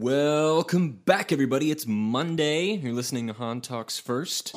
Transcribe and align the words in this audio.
Welcome 0.00 0.92
back, 0.92 1.30
everybody. 1.30 1.70
It's 1.70 1.86
Monday. 1.86 2.70
You're 2.70 2.94
listening 2.94 3.26
to 3.26 3.34
Han 3.34 3.60
Talks 3.60 3.98
First. 3.98 4.56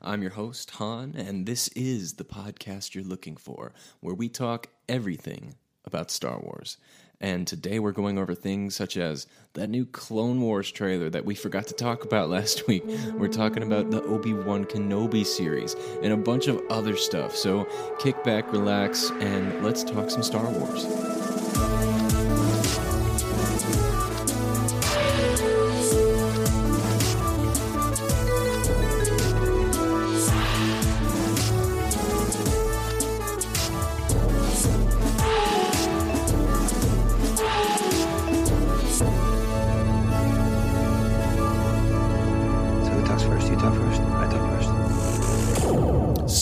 I'm 0.00 0.22
your 0.22 0.30
host, 0.30 0.70
Han, 0.70 1.14
and 1.14 1.44
this 1.44 1.68
is 1.76 2.14
the 2.14 2.24
podcast 2.24 2.94
you're 2.94 3.04
looking 3.04 3.36
for, 3.36 3.74
where 4.00 4.14
we 4.14 4.30
talk 4.30 4.68
everything 4.88 5.56
about 5.84 6.10
Star 6.10 6.40
Wars. 6.40 6.78
And 7.20 7.46
today 7.46 7.78
we're 7.80 7.92
going 7.92 8.16
over 8.16 8.34
things 8.34 8.74
such 8.76 8.96
as 8.96 9.26
that 9.52 9.68
new 9.68 9.84
Clone 9.84 10.40
Wars 10.40 10.72
trailer 10.72 11.10
that 11.10 11.26
we 11.26 11.34
forgot 11.34 11.66
to 11.66 11.74
talk 11.74 12.02
about 12.02 12.30
last 12.30 12.66
week. 12.66 12.84
We're 13.12 13.28
talking 13.28 13.62
about 13.62 13.90
the 13.90 14.02
Obi 14.04 14.32
Wan 14.32 14.64
Kenobi 14.64 15.26
series 15.26 15.76
and 16.02 16.14
a 16.14 16.16
bunch 16.16 16.46
of 16.46 16.62
other 16.70 16.96
stuff. 16.96 17.36
So 17.36 17.68
kick 17.98 18.24
back, 18.24 18.50
relax, 18.50 19.10
and 19.20 19.62
let's 19.62 19.84
talk 19.84 20.08
some 20.08 20.22
Star 20.22 20.48
Wars. 20.48 22.03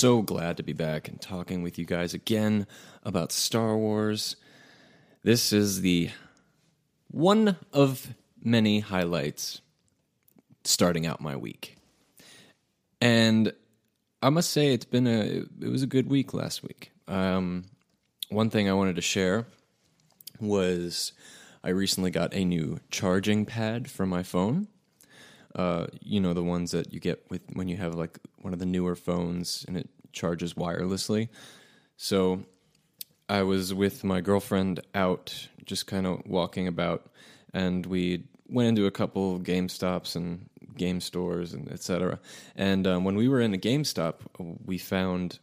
So 0.03 0.21
glad 0.21 0.57
to 0.57 0.65
be 0.65 0.73
back 0.73 1.07
and 1.07 1.21
talking 1.21 1.63
with 1.63 1.79
you 1.79 1.85
guys 1.85 2.13
again 2.13 2.67
about 3.05 3.31
Star 3.31 3.77
Wars. 3.77 4.35
This 5.23 5.53
is 5.53 5.83
the 5.83 6.11
one 7.07 7.57
of 7.73 8.13
many 8.43 8.81
highlights 8.81 9.61
starting 10.65 11.07
out 11.07 11.21
my 11.21 11.37
week. 11.37 11.77
And 13.01 13.53
I 14.21 14.31
must 14.31 14.51
say 14.51 14.75
it's 14.75 14.85
been 14.85 15.07
a 15.07 15.45
it 15.61 15.69
was 15.69 15.85
a 15.85 15.87
good 15.87 16.11
week 16.11 16.35
last 16.35 16.65
week. 16.65 16.91
Um, 17.07 17.67
one 18.29 18.51
thing 18.51 18.69
I 18.69 18.73
wanted 18.73 18.97
to 18.97 19.03
share 19.03 19.47
was 20.41 21.13
I 21.63 21.69
recently 21.69 22.11
got 22.11 22.35
a 22.35 22.45
new 22.45 22.81
charging 22.91 23.47
pad 23.47 23.89
for 23.89 24.05
my 24.05 24.25
phone 24.25 24.67
uh, 25.55 25.87
you 26.01 26.21
know 26.21 26.35
the 26.35 26.43
ones 26.43 26.71
that 26.73 26.93
you 26.93 27.01
get 27.01 27.25
with 27.31 27.43
when 27.53 27.69
you 27.69 27.77
have 27.77 27.95
like 27.95 28.19
one 28.41 28.53
of 28.53 28.59
the 28.59 28.67
newer 28.67 28.95
phones 28.95 29.65
and 29.69 29.77
it 29.77 29.89
charges 30.13 30.55
wirelessly. 30.55 31.29
So 31.97 32.45
I 33.29 33.43
was 33.43 33.73
with 33.73 34.05
my 34.05 34.21
girlfriend 34.21 34.81
out, 34.95 35.49
just 35.65 35.87
kind 35.87 36.07
of 36.07 36.23
walking 36.27 36.67
about, 36.69 37.11
and 37.53 37.85
we 37.87 38.25
went 38.49 38.69
into 38.69 38.87
a 38.87 38.91
couple 38.91 39.37
of 39.37 39.45
Game 39.45 39.69
Stops 39.69 40.17
and 40.17 40.49
game 40.77 41.01
stores 41.01 41.53
and 41.53 41.71
etc. 41.71 42.19
And 42.57 42.87
um, 42.87 43.05
when 43.05 43.17
we 43.17 43.29
were 43.29 43.41
in 43.41 43.55
a 43.55 43.59
GameStop, 43.59 44.17
we 44.65 44.79
found 44.79 45.39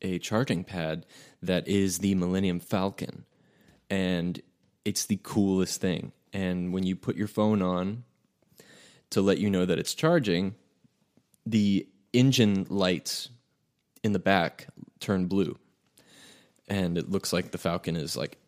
a 0.00 0.18
charging 0.18 0.64
pad 0.64 1.06
that 1.42 1.68
is 1.68 1.98
the 1.98 2.14
Millennium 2.14 2.60
Falcon, 2.60 3.24
and 3.90 4.40
it's 4.84 5.06
the 5.06 5.20
coolest 5.22 5.80
thing. 5.80 6.12
And 6.32 6.72
when 6.72 6.84
you 6.84 6.96
put 6.96 7.16
your 7.16 7.28
phone 7.28 7.62
on 7.62 8.04
to 9.12 9.20
let 9.20 9.38
you 9.38 9.48
know 9.50 9.64
that 9.64 9.78
it's 9.78 9.94
charging, 9.94 10.54
the 11.46 11.86
engine 12.12 12.66
lights 12.68 13.28
in 14.02 14.12
the 14.12 14.18
back 14.18 14.66
turn 15.00 15.26
blue. 15.26 15.56
And 16.68 16.98
it 16.98 17.10
looks 17.10 17.32
like 17.32 17.50
the 17.50 17.58
Falcon 17.58 17.96
is 17.96 18.16
like 18.16 18.38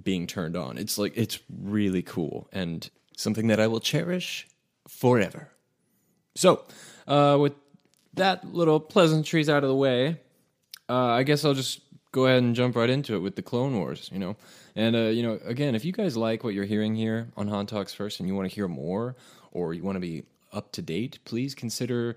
being 0.00 0.26
turned 0.26 0.56
on. 0.56 0.78
It's 0.78 0.98
like 0.98 1.12
it's 1.16 1.38
really 1.48 2.02
cool 2.02 2.48
and 2.52 2.88
something 3.16 3.48
that 3.48 3.60
I 3.60 3.66
will 3.66 3.80
cherish 3.80 4.46
forever. 4.88 5.48
So, 6.34 6.64
uh, 7.06 7.36
with 7.40 7.54
that 8.14 8.52
little 8.52 8.80
pleasantries 8.80 9.48
out 9.48 9.62
of 9.62 9.68
the 9.68 9.74
way, 9.74 10.20
uh, 10.88 10.94
I 10.94 11.22
guess 11.22 11.44
I'll 11.44 11.54
just 11.54 11.80
go 12.12 12.26
ahead 12.26 12.42
and 12.42 12.54
jump 12.54 12.76
right 12.76 12.90
into 12.90 13.14
it 13.14 13.20
with 13.20 13.36
the 13.36 13.42
Clone 13.42 13.76
Wars, 13.78 14.10
you 14.12 14.18
know. 14.18 14.36
And 14.80 14.96
uh, 14.96 15.00
you 15.10 15.22
know, 15.22 15.38
again, 15.44 15.74
if 15.74 15.84
you 15.84 15.92
guys 15.92 16.16
like 16.16 16.42
what 16.42 16.54
you're 16.54 16.64
hearing 16.64 16.94
here 16.94 17.28
on 17.36 17.48
Han 17.48 17.66
Talks 17.66 17.92
First, 17.92 18.18
and 18.18 18.26
you 18.26 18.34
want 18.34 18.48
to 18.48 18.54
hear 18.54 18.66
more, 18.66 19.14
or 19.52 19.74
you 19.74 19.82
want 19.82 19.96
to 19.96 20.00
be 20.00 20.24
up 20.54 20.72
to 20.72 20.80
date, 20.80 21.18
please 21.26 21.54
consider, 21.54 22.16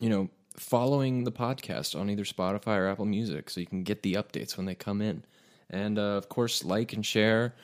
you 0.00 0.08
know, 0.08 0.30
following 0.56 1.24
the 1.24 1.30
podcast 1.30 1.98
on 1.98 2.08
either 2.08 2.24
Spotify 2.24 2.78
or 2.78 2.88
Apple 2.88 3.04
Music, 3.04 3.50
so 3.50 3.60
you 3.60 3.66
can 3.66 3.82
get 3.82 4.02
the 4.02 4.14
updates 4.14 4.56
when 4.56 4.64
they 4.64 4.74
come 4.74 5.02
in. 5.02 5.26
And 5.68 5.98
uh, 5.98 6.16
of 6.16 6.30
course, 6.30 6.64
like 6.64 6.94
and 6.94 7.04
share. 7.04 7.54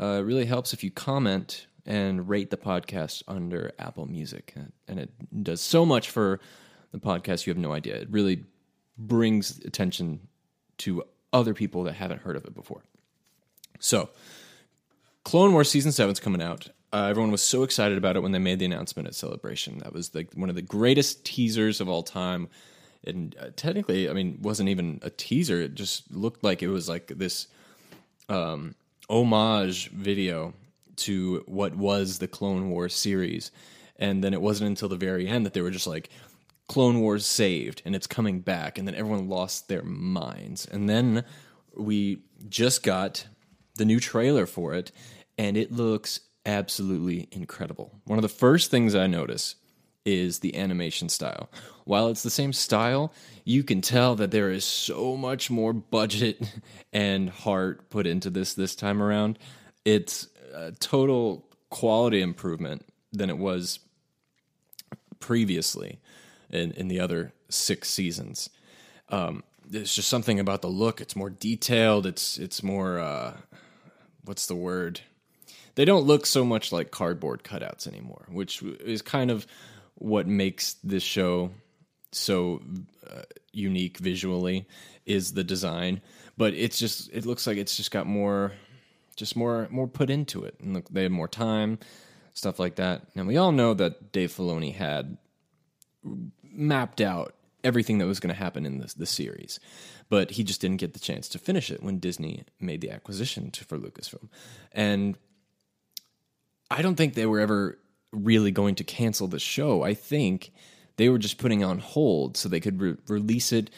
Uh, 0.00 0.20
it 0.20 0.22
really 0.22 0.46
helps 0.46 0.72
if 0.72 0.82
you 0.82 0.90
comment 0.90 1.66
and 1.84 2.30
rate 2.30 2.48
the 2.48 2.56
podcast 2.56 3.24
under 3.28 3.72
Apple 3.78 4.06
Music, 4.06 4.54
and 4.88 4.98
it 4.98 5.10
does 5.42 5.60
so 5.60 5.84
much 5.84 6.08
for 6.08 6.40
the 6.92 6.98
podcast. 6.98 7.46
You 7.46 7.50
have 7.50 7.58
no 7.58 7.72
idea. 7.72 7.96
It 7.96 8.08
really 8.10 8.42
brings 8.96 9.58
attention 9.66 10.28
to 10.78 11.02
other 11.34 11.52
people 11.52 11.82
that 11.82 11.92
haven't 11.92 12.22
heard 12.22 12.36
of 12.36 12.46
it 12.46 12.54
before. 12.54 12.82
So, 13.78 14.10
Clone 15.24 15.52
Wars 15.52 15.70
season 15.70 15.92
seven 15.92 16.12
is 16.12 16.20
coming 16.20 16.42
out. 16.42 16.68
Uh, 16.92 17.08
everyone 17.10 17.32
was 17.32 17.42
so 17.42 17.62
excited 17.62 17.98
about 17.98 18.16
it 18.16 18.22
when 18.22 18.32
they 18.32 18.38
made 18.38 18.58
the 18.58 18.64
announcement 18.64 19.08
at 19.08 19.14
Celebration. 19.14 19.78
That 19.78 19.92
was 19.92 20.14
like 20.14 20.32
one 20.34 20.48
of 20.48 20.54
the 20.54 20.62
greatest 20.62 21.24
teasers 21.24 21.80
of 21.80 21.88
all 21.88 22.02
time. 22.02 22.48
And 23.04 23.36
uh, 23.40 23.48
technically, 23.56 24.08
I 24.08 24.12
mean, 24.12 24.38
wasn't 24.40 24.68
even 24.68 25.00
a 25.02 25.10
teaser. 25.10 25.60
It 25.60 25.74
just 25.74 26.10
looked 26.12 26.42
like 26.42 26.62
it 26.62 26.68
was 26.68 26.88
like 26.88 27.08
this 27.08 27.48
um, 28.28 28.74
homage 29.08 29.90
video 29.90 30.54
to 30.96 31.44
what 31.46 31.76
was 31.76 32.18
the 32.18 32.28
Clone 32.28 32.70
Wars 32.70 32.94
series. 32.94 33.50
And 33.98 34.22
then 34.22 34.32
it 34.32 34.40
wasn't 34.40 34.68
until 34.68 34.88
the 34.88 34.96
very 34.96 35.26
end 35.26 35.44
that 35.46 35.54
they 35.54 35.60
were 35.60 35.70
just 35.70 35.86
like, 35.86 36.08
Clone 36.68 37.00
Wars 37.00 37.24
saved 37.26 37.82
and 37.84 37.94
it's 37.94 38.06
coming 38.06 38.40
back. 38.40 38.78
And 38.78 38.86
then 38.86 38.94
everyone 38.94 39.28
lost 39.28 39.68
their 39.68 39.82
minds. 39.82 40.66
And 40.66 40.88
then 40.88 41.24
we 41.76 42.22
just 42.48 42.82
got 42.82 43.26
the 43.76 43.84
new 43.84 44.00
trailer 44.00 44.46
for 44.46 44.74
it, 44.74 44.92
and 45.38 45.56
it 45.56 45.72
looks 45.72 46.20
absolutely 46.44 47.28
incredible. 47.32 47.92
One 48.04 48.18
of 48.18 48.22
the 48.22 48.28
first 48.28 48.70
things 48.70 48.94
I 48.94 49.06
notice 49.06 49.56
is 50.04 50.38
the 50.38 50.56
animation 50.56 51.08
style. 51.08 51.50
While 51.84 52.08
it's 52.08 52.22
the 52.22 52.30
same 52.30 52.52
style, 52.52 53.12
you 53.44 53.64
can 53.64 53.80
tell 53.80 54.14
that 54.16 54.30
there 54.30 54.50
is 54.50 54.64
so 54.64 55.16
much 55.16 55.50
more 55.50 55.72
budget 55.72 56.40
and 56.92 57.28
heart 57.28 57.90
put 57.90 58.06
into 58.06 58.30
this 58.30 58.54
this 58.54 58.74
time 58.74 59.02
around. 59.02 59.38
It's 59.84 60.28
a 60.54 60.72
total 60.72 61.44
quality 61.70 62.22
improvement 62.22 62.86
than 63.12 63.28
it 63.28 63.38
was 63.38 63.80
previously 65.18 65.98
in, 66.50 66.72
in 66.72 66.88
the 66.88 67.00
other 67.00 67.32
six 67.48 67.88
seasons. 67.90 68.50
Um, 69.08 69.42
there's 69.68 69.94
just 69.94 70.08
something 70.08 70.38
about 70.38 70.62
the 70.62 70.68
look. 70.68 71.00
It's 71.00 71.16
more 71.16 71.30
detailed. 71.30 72.06
It's 72.06 72.38
it's 72.38 72.62
more 72.62 72.98
uh, 73.00 73.34
what's 74.26 74.46
the 74.46 74.54
word? 74.54 75.00
They 75.74 75.84
don't 75.84 76.06
look 76.06 76.26
so 76.26 76.44
much 76.44 76.72
like 76.72 76.90
cardboard 76.90 77.42
cutouts 77.42 77.86
anymore, 77.86 78.26
which 78.28 78.62
is 78.62 79.02
kind 79.02 79.30
of 79.30 79.46
what 79.94 80.26
makes 80.26 80.74
this 80.84 81.02
show 81.02 81.50
so 82.12 82.62
uh, 83.08 83.22
unique 83.52 83.98
visually 83.98 84.66
is 85.04 85.32
the 85.32 85.44
design. 85.44 86.00
But 86.36 86.54
it's 86.54 86.78
just 86.78 87.10
it 87.12 87.24
looks 87.26 87.46
like 87.46 87.56
it's 87.56 87.76
just 87.76 87.90
got 87.90 88.06
more, 88.06 88.52
just 89.16 89.36
more 89.36 89.68
more 89.70 89.86
put 89.86 90.10
into 90.10 90.44
it, 90.44 90.56
and 90.60 90.74
look, 90.74 90.88
they 90.90 91.04
had 91.04 91.12
more 91.12 91.28
time, 91.28 91.78
stuff 92.34 92.58
like 92.58 92.76
that. 92.76 93.02
And 93.14 93.26
we 93.26 93.36
all 93.36 93.52
know 93.52 93.74
that 93.74 94.12
Dave 94.12 94.32
Filoni 94.32 94.74
had 94.74 95.16
mapped 96.42 97.00
out 97.00 97.34
everything 97.66 97.98
that 97.98 98.06
was 98.06 98.20
going 98.20 98.34
to 98.34 98.38
happen 98.38 98.64
in 98.64 98.78
this 98.78 98.94
the 98.94 99.06
series, 99.06 99.60
but 100.08 100.32
he 100.32 100.44
just 100.44 100.60
didn't 100.60 100.78
get 100.78 100.92
the 100.94 101.00
chance 101.00 101.28
to 101.30 101.38
finish 101.38 101.70
it 101.70 101.82
when 101.82 101.98
Disney 101.98 102.44
made 102.60 102.80
the 102.80 102.90
acquisition 102.90 103.50
to, 103.50 103.64
for 103.64 103.78
Lucasfilm, 103.78 104.28
and 104.72 105.18
I 106.70 106.82
don't 106.82 106.96
think 106.96 107.14
they 107.14 107.26
were 107.26 107.40
ever 107.40 107.78
really 108.12 108.50
going 108.50 108.76
to 108.76 108.84
cancel 108.84 109.28
the 109.28 109.38
show. 109.38 109.82
I 109.82 109.94
think 109.94 110.52
they 110.96 111.08
were 111.08 111.18
just 111.18 111.38
putting 111.38 111.62
on 111.62 111.78
hold 111.78 112.36
so 112.36 112.48
they 112.48 112.60
could 112.60 112.80
re- 112.80 112.96
release 113.08 113.52
it 113.52 113.70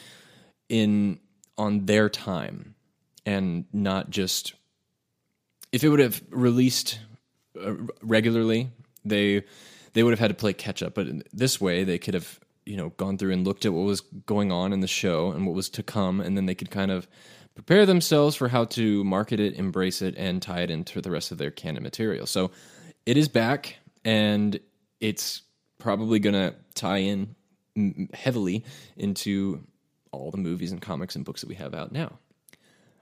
in 0.68 1.18
on 1.56 1.86
their 1.86 2.08
time 2.08 2.74
and 3.26 3.64
not 3.72 4.10
just 4.10 4.54
if 5.72 5.82
it 5.82 5.88
would 5.88 5.98
have 5.98 6.22
released 6.30 7.00
uh, 7.60 7.74
regularly 8.00 8.70
they 9.04 9.42
they 9.92 10.02
would 10.02 10.12
have 10.12 10.20
had 10.20 10.28
to 10.28 10.34
play 10.34 10.52
catch 10.52 10.82
up. 10.82 10.94
But 10.94 11.08
this 11.32 11.60
way 11.60 11.84
they 11.84 11.98
could 11.98 12.14
have 12.14 12.38
you 12.68 12.76
know 12.76 12.90
gone 12.90 13.16
through 13.16 13.32
and 13.32 13.46
looked 13.46 13.64
at 13.64 13.72
what 13.72 13.84
was 13.84 14.00
going 14.26 14.52
on 14.52 14.72
in 14.72 14.80
the 14.80 14.86
show 14.86 15.32
and 15.32 15.46
what 15.46 15.54
was 15.54 15.68
to 15.68 15.82
come 15.82 16.20
and 16.20 16.36
then 16.36 16.46
they 16.46 16.54
could 16.54 16.70
kind 16.70 16.90
of 16.90 17.08
prepare 17.54 17.86
themselves 17.86 18.36
for 18.36 18.48
how 18.48 18.64
to 18.64 19.02
market 19.04 19.40
it 19.40 19.54
embrace 19.54 20.02
it 20.02 20.14
and 20.16 20.42
tie 20.42 20.60
it 20.60 20.70
into 20.70 21.00
the 21.00 21.10
rest 21.10 21.32
of 21.32 21.38
their 21.38 21.50
canon 21.50 21.82
material 21.82 22.26
so 22.26 22.50
it 23.06 23.16
is 23.16 23.28
back 23.28 23.76
and 24.04 24.60
it's 25.00 25.42
probably 25.78 26.18
going 26.18 26.34
to 26.34 26.54
tie 26.74 26.98
in 26.98 27.34
heavily 28.12 28.64
into 28.96 29.64
all 30.12 30.30
the 30.30 30.36
movies 30.36 30.72
and 30.72 30.82
comics 30.82 31.16
and 31.16 31.24
books 31.24 31.40
that 31.40 31.48
we 31.48 31.54
have 31.54 31.74
out 31.74 31.90
now 31.90 32.18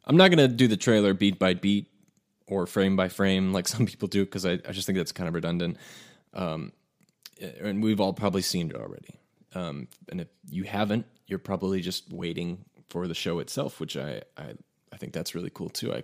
i'm 0.04 0.16
not 0.16 0.30
going 0.30 0.38
to 0.38 0.54
do 0.54 0.68
the 0.68 0.76
trailer 0.76 1.12
beat 1.12 1.38
by 1.38 1.54
beat 1.54 1.90
or 2.46 2.66
frame 2.66 2.96
by 2.96 3.08
frame 3.08 3.52
like 3.52 3.68
some 3.74 3.86
people 3.86 4.08
do 4.08 4.24
because 4.24 4.46
I, 4.46 4.52
I 4.52 4.72
just 4.72 4.86
think 4.86 4.96
that's 4.96 5.12
kind 5.12 5.28
of 5.28 5.34
redundant. 5.34 5.76
Um, 6.34 6.72
and 7.60 7.82
we've 7.82 8.00
all 8.00 8.12
probably 8.12 8.42
seen 8.42 8.70
it 8.70 8.76
already. 8.76 9.18
Um, 9.56 9.88
and 10.10 10.20
if 10.20 10.28
you 10.48 10.64
haven't, 10.64 11.06
you're 11.26 11.38
probably 11.38 11.80
just 11.80 12.12
waiting 12.12 12.64
for 12.88 13.08
the 13.08 13.14
show 13.14 13.38
itself, 13.38 13.80
which 13.80 13.96
I, 13.96 14.22
I, 14.36 14.52
I 14.92 14.96
think 14.98 15.12
that's 15.12 15.34
really 15.34 15.50
cool 15.52 15.70
too. 15.70 15.94
I 15.94 16.02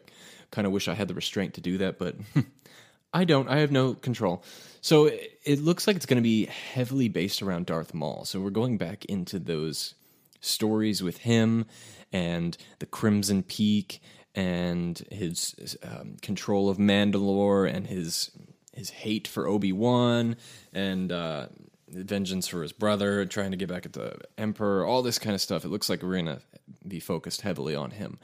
kind 0.51 0.67
of 0.67 0.73
wish 0.73 0.89
I 0.89 0.95
had 0.95 1.09
the 1.09 1.15
restraint 1.15 1.55
to 1.55 1.61
do 1.61 1.79
that, 1.79 1.99
but 1.99 2.17
I 3.13 3.25
don't. 3.25 3.49
I 3.49 3.59
have 3.59 3.71
no 3.71 3.93
control. 3.93 4.43
So 4.81 5.07
it, 5.07 5.39
it 5.45 5.61
looks 5.61 5.87
like 5.87 5.97
it's 5.97 6.07
going 6.07 6.17
to 6.17 6.23
be 6.23 6.47
heavily 6.47 7.09
based 7.09 7.43
around 7.43 7.67
Darth 7.67 7.93
Maul. 7.93 8.25
So 8.25 8.41
we're 8.41 8.51
going 8.51 8.79
back 8.79 9.05
into 9.05 9.39
those 9.39 9.95
stories 10.41 11.03
with 11.03 11.19
him 11.19 11.67
and 12.11 12.57
the 12.79 12.87
Crimson 12.87 13.43
Peak 13.43 14.01
and 14.35 14.99
his 15.11 15.77
um, 15.83 16.17
control 16.23 16.71
of 16.71 16.79
Mandalore 16.79 17.71
and 17.71 17.87
his 17.87 18.31
his 18.75 18.89
hate 18.89 19.29
for 19.29 19.47
Obi 19.47 19.73
Wan 19.73 20.37
and 20.73 21.13
uh, 21.13 21.49
vengeance 21.93 22.49
for 22.49 22.63
his 22.63 22.73
brother, 22.73 23.25
trying 23.27 23.51
to 23.51 23.57
get 23.57 23.69
back 23.69 23.87
at 23.87 23.93
the 23.93 24.17
Emperor, 24.39 24.85
all 24.85 25.03
this 25.03 25.19
kind 25.19 25.35
of 25.35 25.41
stuff. 25.41 25.65
It 25.65 25.69
looks 25.69 25.89
like 25.89 26.03
we're 26.03 26.17
gonna 26.17 26.41
be 26.87 27.01
focused 27.01 27.43
heavily 27.43 27.75
on 27.75 27.93
him, 27.93 28.19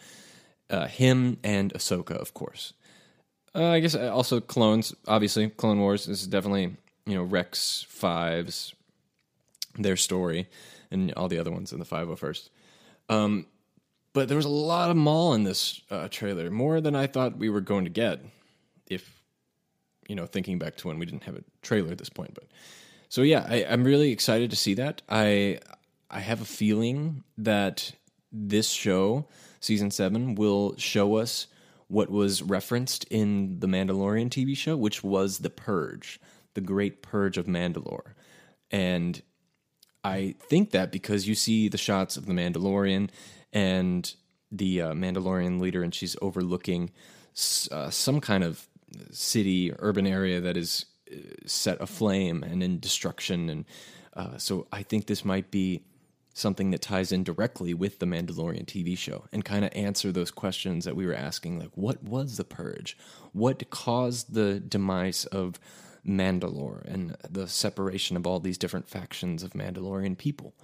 uh, 0.70 0.86
him 0.86 1.38
and 1.44 1.72
Ahsoka, 1.74 2.12
of 2.12 2.34
course. 2.34 2.72
Uh, 3.54 3.70
I 3.70 3.80
guess 3.80 3.94
uh, 3.94 4.12
also 4.12 4.40
clones. 4.40 4.94
Obviously, 5.06 5.48
Clone 5.48 5.80
Wars 5.80 6.06
is 6.06 6.26
definitely 6.26 6.76
you 7.06 7.14
know 7.14 7.22
Rex 7.22 7.86
Fives, 7.88 8.74
their 9.76 9.96
story, 9.96 10.48
and 10.90 11.12
all 11.14 11.28
the 11.28 11.38
other 11.38 11.50
ones 11.50 11.72
in 11.72 11.78
the 11.78 11.84
Five 11.84 12.08
O 12.08 12.16
First. 12.16 12.50
Um, 13.08 13.46
but 14.12 14.28
there 14.28 14.36
was 14.36 14.46
a 14.46 14.50
lot 14.50 14.90
of 14.90 14.96
Maul 14.96 15.34
in 15.34 15.44
this 15.44 15.80
uh, 15.90 16.08
trailer, 16.08 16.50
more 16.50 16.80
than 16.80 16.94
I 16.94 17.06
thought 17.06 17.38
we 17.38 17.48
were 17.48 17.60
going 17.60 17.84
to 17.84 17.90
get. 17.90 18.20
If 18.86 19.22
you 20.08 20.14
know, 20.14 20.26
thinking 20.26 20.58
back 20.58 20.76
to 20.76 20.88
when 20.88 20.98
we 20.98 21.06
didn't 21.06 21.24
have 21.24 21.36
a 21.36 21.44
trailer 21.62 21.92
at 21.92 21.98
this 21.98 22.08
point, 22.08 22.34
but 22.34 22.44
so 23.08 23.22
yeah, 23.22 23.46
I, 23.48 23.64
I'm 23.68 23.84
really 23.84 24.12
excited 24.12 24.50
to 24.50 24.56
see 24.56 24.74
that. 24.74 25.02
I 25.08 25.60
I 26.10 26.20
have 26.20 26.40
a 26.40 26.46
feeling 26.46 27.24
that 27.36 27.92
this 28.32 28.70
show, 28.70 29.26
season 29.60 29.90
seven, 29.90 30.34
will 30.34 30.76
show 30.76 31.16
us 31.16 31.46
what 31.88 32.10
was 32.10 32.42
referenced 32.42 33.04
in 33.04 33.60
the 33.60 33.66
Mandalorian 33.66 34.28
TV 34.28 34.56
show, 34.56 34.76
which 34.76 35.02
was 35.02 35.38
the 35.38 35.50
Purge, 35.50 36.20
the 36.54 36.60
Great 36.60 37.02
Purge 37.02 37.38
of 37.38 37.46
Mandalore, 37.46 38.14
and 38.70 39.22
I 40.04 40.34
think 40.40 40.70
that 40.70 40.92
because 40.92 41.26
you 41.26 41.34
see 41.34 41.68
the 41.68 41.78
shots 41.78 42.16
of 42.16 42.26
the 42.26 42.32
Mandalorian 42.32 43.10
and 43.52 44.12
the 44.50 44.82
uh, 44.82 44.92
Mandalorian 44.92 45.60
leader, 45.60 45.82
and 45.82 45.94
she's 45.94 46.16
overlooking 46.22 46.90
uh, 47.70 47.90
some 47.90 48.20
kind 48.20 48.44
of 48.44 48.68
city, 49.10 49.72
urban 49.78 50.06
area 50.06 50.40
that 50.40 50.56
is 50.56 50.86
set 51.46 51.80
aflame 51.80 52.42
and 52.42 52.62
in 52.62 52.78
destruction. 52.78 53.48
And 53.48 53.64
uh, 54.14 54.38
so 54.38 54.66
I 54.72 54.82
think 54.82 55.06
this 55.06 55.24
might 55.24 55.50
be 55.50 55.82
something 56.38 56.70
that 56.70 56.80
ties 56.80 57.10
in 57.10 57.24
directly 57.24 57.74
with 57.74 57.98
the 57.98 58.06
Mandalorian 58.06 58.64
TV 58.64 58.96
show 58.96 59.24
and 59.32 59.44
kind 59.44 59.64
of 59.64 59.72
answer 59.74 60.12
those 60.12 60.30
questions 60.30 60.84
that 60.84 60.94
we 60.94 61.04
were 61.04 61.14
asking 61.14 61.58
like, 61.58 61.70
what 61.74 62.02
was 62.02 62.36
the 62.36 62.44
purge? 62.44 62.96
What 63.32 63.68
caused 63.70 64.34
the 64.34 64.60
demise 64.60 65.24
of 65.26 65.58
Mandalore 66.06 66.84
and 66.84 67.16
the 67.28 67.48
separation 67.48 68.16
of 68.16 68.26
all 68.26 68.38
these 68.38 68.56
different 68.56 68.88
factions 68.88 69.42
of 69.42 69.52
Mandalorian 69.52 70.16
people? 70.16 70.54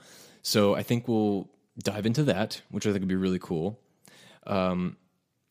So 0.42 0.74
I 0.74 0.82
think 0.82 1.08
we'll 1.08 1.48
dive 1.82 2.06
into 2.06 2.22
that, 2.24 2.62
which 2.70 2.86
I 2.86 2.90
think 2.90 3.02
would 3.02 3.08
be 3.08 3.16
really 3.16 3.40
cool. 3.40 3.80
Um, 4.46 4.96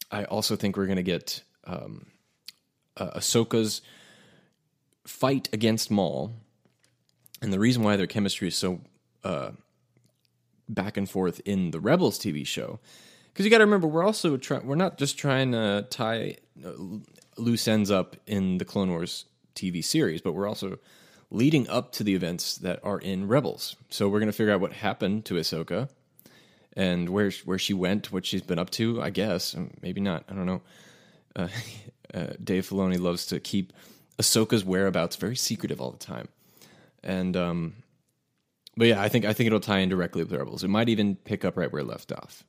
I 0.09 0.23
also 0.25 0.55
think 0.55 0.77
we're 0.77 0.85
going 0.85 0.97
to 0.97 1.03
get 1.03 1.43
um, 1.65 2.07
uh, 2.95 3.19
Ahsoka's 3.19 3.81
fight 5.05 5.49
against 5.53 5.91
Maul, 5.91 6.33
and 7.41 7.51
the 7.51 7.59
reason 7.59 7.83
why 7.83 7.97
their 7.97 8.07
chemistry 8.07 8.47
is 8.47 8.55
so 8.55 8.81
uh, 9.23 9.51
back 10.69 10.97
and 10.97 11.09
forth 11.09 11.41
in 11.45 11.71
the 11.71 11.79
Rebels 11.79 12.17
TV 12.19 12.45
show, 12.45 12.79
because 13.27 13.45
you 13.45 13.51
got 13.51 13.59
to 13.59 13.65
remember 13.65 13.87
we're 13.87 14.05
also 14.05 14.37
trying. 14.37 14.65
We're 14.65 14.75
not 14.75 14.97
just 14.97 15.17
trying 15.17 15.51
to 15.51 15.87
tie 15.89 16.37
uh, 16.65 16.71
loose 17.37 17.67
ends 17.67 17.91
up 17.91 18.15
in 18.27 18.57
the 18.57 18.65
Clone 18.65 18.89
Wars 18.89 19.25
TV 19.55 19.83
series, 19.83 20.21
but 20.21 20.33
we're 20.33 20.47
also 20.47 20.79
leading 21.31 21.67
up 21.67 21.91
to 21.93 22.03
the 22.03 22.13
events 22.13 22.57
that 22.57 22.79
are 22.83 22.99
in 22.99 23.27
Rebels. 23.27 23.75
So 23.89 24.07
we're 24.07 24.19
going 24.19 24.31
to 24.31 24.37
figure 24.37 24.53
out 24.53 24.61
what 24.61 24.73
happened 24.73 25.25
to 25.25 25.35
Ahsoka 25.35 25.89
and 26.75 27.09
where 27.09 27.31
where 27.45 27.59
she 27.59 27.73
went, 27.73 28.11
what 28.11 28.25
she's 28.25 28.41
been 28.41 28.59
up 28.59 28.69
to. 28.71 29.01
I 29.01 29.09
guess 29.09 29.55
maybe 29.81 30.01
not. 30.01 30.23
I 30.29 30.33
don't 30.33 30.45
know. 30.45 30.61
Uh, 31.35 31.47
uh, 32.13 32.27
Dave 32.43 32.67
Filoni 32.69 32.99
loves 32.99 33.25
to 33.27 33.39
keep 33.39 33.73
Ahsoka's 34.19 34.63
whereabouts 34.63 35.15
very 35.15 35.35
secretive 35.35 35.81
all 35.81 35.91
the 35.91 35.97
time, 35.97 36.27
and 37.03 37.35
um, 37.35 37.73
but 38.75 38.87
yeah, 38.87 39.01
I 39.01 39.09
think 39.09 39.25
I 39.25 39.33
think 39.33 39.47
it'll 39.47 39.59
tie 39.59 39.79
in 39.79 39.89
directly 39.89 40.23
with 40.23 40.31
Rebels. 40.31 40.63
It 40.63 40.69
might 40.69 40.89
even 40.89 41.15
pick 41.15 41.45
up 41.45 41.57
right 41.57 41.71
where 41.71 41.81
it 41.81 41.87
left 41.87 42.11
off. 42.11 42.43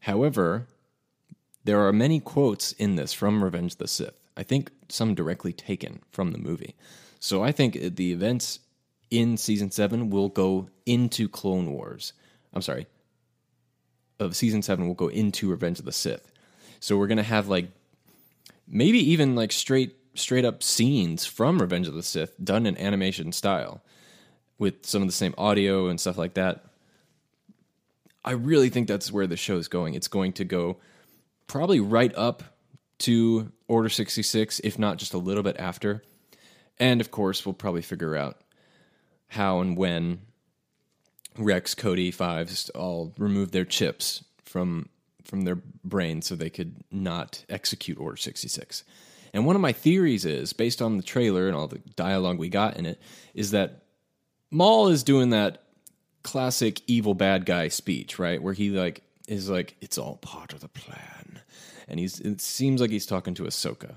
However, 0.00 0.66
there 1.64 1.80
are 1.86 1.92
many 1.92 2.20
quotes 2.20 2.72
in 2.72 2.96
this 2.96 3.12
from 3.12 3.44
Revenge 3.44 3.72
of 3.72 3.78
the 3.78 3.88
Sith. 3.88 4.18
I 4.36 4.42
think 4.42 4.70
some 4.88 5.14
directly 5.14 5.52
taken 5.52 6.00
from 6.10 6.32
the 6.32 6.38
movie. 6.38 6.74
So 7.18 7.42
I 7.42 7.52
think 7.52 7.74
the 7.74 8.12
events 8.12 8.60
in 9.10 9.36
season 9.36 9.70
seven 9.70 10.08
will 10.08 10.28
go 10.28 10.68
into 10.86 11.28
Clone 11.28 11.72
Wars. 11.72 12.12
I'm 12.54 12.62
sorry, 12.62 12.86
of 14.18 14.36
season 14.36 14.62
seven 14.62 14.86
will 14.86 14.94
go 14.94 15.08
into 15.08 15.50
Revenge 15.50 15.78
of 15.78 15.84
the 15.84 15.92
Sith. 15.92 16.32
So 16.80 16.96
we're 16.96 17.06
gonna 17.06 17.22
have 17.22 17.48
like 17.48 17.68
maybe 18.66 18.98
even 19.10 19.34
like 19.34 19.52
straight 19.52 19.96
straight 20.14 20.44
up 20.44 20.62
scenes 20.62 21.24
from 21.24 21.60
Revenge 21.60 21.88
of 21.88 21.94
the 21.94 22.02
Sith 22.02 22.34
done 22.42 22.66
in 22.66 22.76
animation 22.78 23.32
style 23.32 23.82
with 24.58 24.84
some 24.84 25.02
of 25.02 25.08
the 25.08 25.12
same 25.12 25.34
audio 25.38 25.88
and 25.88 26.00
stuff 26.00 26.18
like 26.18 26.34
that. 26.34 26.64
I 28.24 28.32
really 28.32 28.68
think 28.68 28.86
that's 28.86 29.10
where 29.10 29.26
the 29.26 29.36
show 29.36 29.56
is 29.56 29.68
going. 29.68 29.94
It's 29.94 30.08
going 30.08 30.34
to 30.34 30.44
go 30.44 30.76
probably 31.46 31.80
right 31.80 32.14
up 32.14 32.42
to 32.98 33.50
Order 33.66 33.88
66, 33.88 34.60
if 34.60 34.78
not 34.78 34.98
just 34.98 35.14
a 35.14 35.18
little 35.18 35.42
bit 35.42 35.56
after. 35.58 36.02
And 36.78 37.00
of 37.00 37.10
course, 37.10 37.46
we'll 37.46 37.54
probably 37.54 37.82
figure 37.82 38.16
out 38.16 38.40
how 39.28 39.60
and 39.60 39.76
when 39.76 40.20
Rex, 41.38 41.74
Cody, 41.74 42.10
Fives 42.10 42.68
all 42.70 43.14
removed 43.16 43.52
their 43.52 43.64
chips 43.64 44.24
from 44.44 44.88
from 45.24 45.42
their 45.42 45.56
brain 45.84 46.22
so 46.22 46.34
they 46.34 46.50
could 46.50 46.76
not 46.90 47.44
execute 47.48 47.98
Order 47.98 48.16
66. 48.16 48.82
And 49.32 49.46
one 49.46 49.56
of 49.56 49.62
my 49.62 49.72
theories 49.72 50.24
is, 50.24 50.52
based 50.52 50.82
on 50.82 50.96
the 50.96 51.02
trailer 51.02 51.46
and 51.46 51.56
all 51.56 51.68
the 51.68 51.80
dialogue 51.96 52.38
we 52.38 52.48
got 52.48 52.76
in 52.76 52.86
it, 52.86 53.00
is 53.34 53.52
that 53.52 53.82
Maul 54.50 54.88
is 54.88 55.04
doing 55.04 55.30
that 55.30 55.62
classic 56.22 56.80
evil 56.86 57.14
bad 57.14 57.46
guy 57.46 57.68
speech, 57.68 58.18
right? 58.18 58.42
Where 58.42 58.54
he 58.54 58.70
like 58.70 59.02
is 59.28 59.48
like, 59.48 59.76
it's 59.80 59.98
all 59.98 60.16
part 60.16 60.52
of 60.52 60.60
the 60.60 60.68
plan. 60.68 61.40
And 61.88 61.98
he's 61.98 62.20
it 62.20 62.40
seems 62.40 62.80
like 62.80 62.90
he's 62.90 63.06
talking 63.06 63.34
to 63.34 63.44
Ahsoka. 63.44 63.96